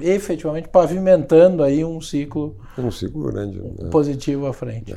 [0.00, 3.90] efetivamente pavimentando aí um ciclo, um ciclo grande, né?
[3.90, 4.94] positivo à frente.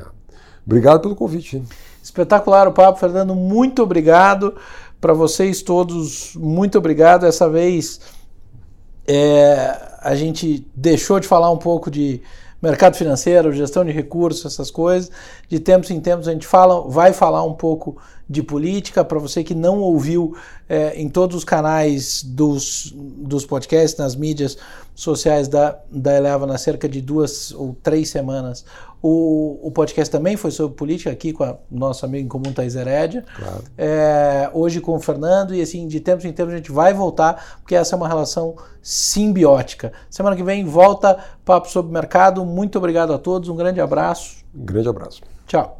[0.65, 1.61] Obrigado pelo convite.
[2.01, 3.35] Espetacular o papo, Fernando.
[3.35, 4.55] Muito obrigado
[5.01, 6.35] para vocês todos.
[6.35, 7.25] Muito obrigado.
[7.25, 7.99] Essa vez
[9.07, 12.21] é, a gente deixou de falar um pouco de
[12.61, 15.11] mercado financeiro, gestão de recursos, essas coisas.
[15.47, 17.97] De tempos em tempos a gente fala, vai falar um pouco
[18.29, 19.03] de política.
[19.03, 20.35] Para você que não ouviu
[20.67, 24.57] é, em todos os canais dos, dos podcasts, nas mídias
[24.93, 28.65] sociais da, da Eleva, na cerca de duas ou três semanas,
[29.01, 32.75] o, o podcast também foi sobre política aqui com a nosso amigo em comum Thais
[32.75, 33.23] Herédia.
[33.35, 33.63] Claro.
[33.77, 37.59] É, hoje com o Fernando e assim, de tempos em tempos a gente vai voltar,
[37.61, 39.93] porque essa é uma relação simbiótica.
[40.09, 42.43] Semana que vem volta Papo sobre Mercado.
[42.43, 44.37] Muito obrigado a todos, um grande abraço.
[44.55, 45.21] Um grande abraço.
[45.45, 45.77] Tchau.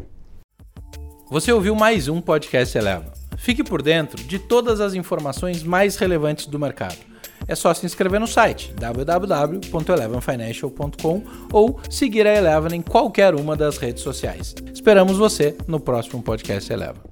[1.29, 3.11] Você ouviu mais um podcast Eleva.
[3.37, 7.15] Fique por dentro de todas as informações mais relevantes do mercado
[7.47, 13.77] é só se inscrever no site www.elevenfinancial.com ou seguir a Eleven em qualquer uma das
[13.77, 14.53] redes sociais.
[14.73, 17.05] Esperamos você no próximo podcast Eleven.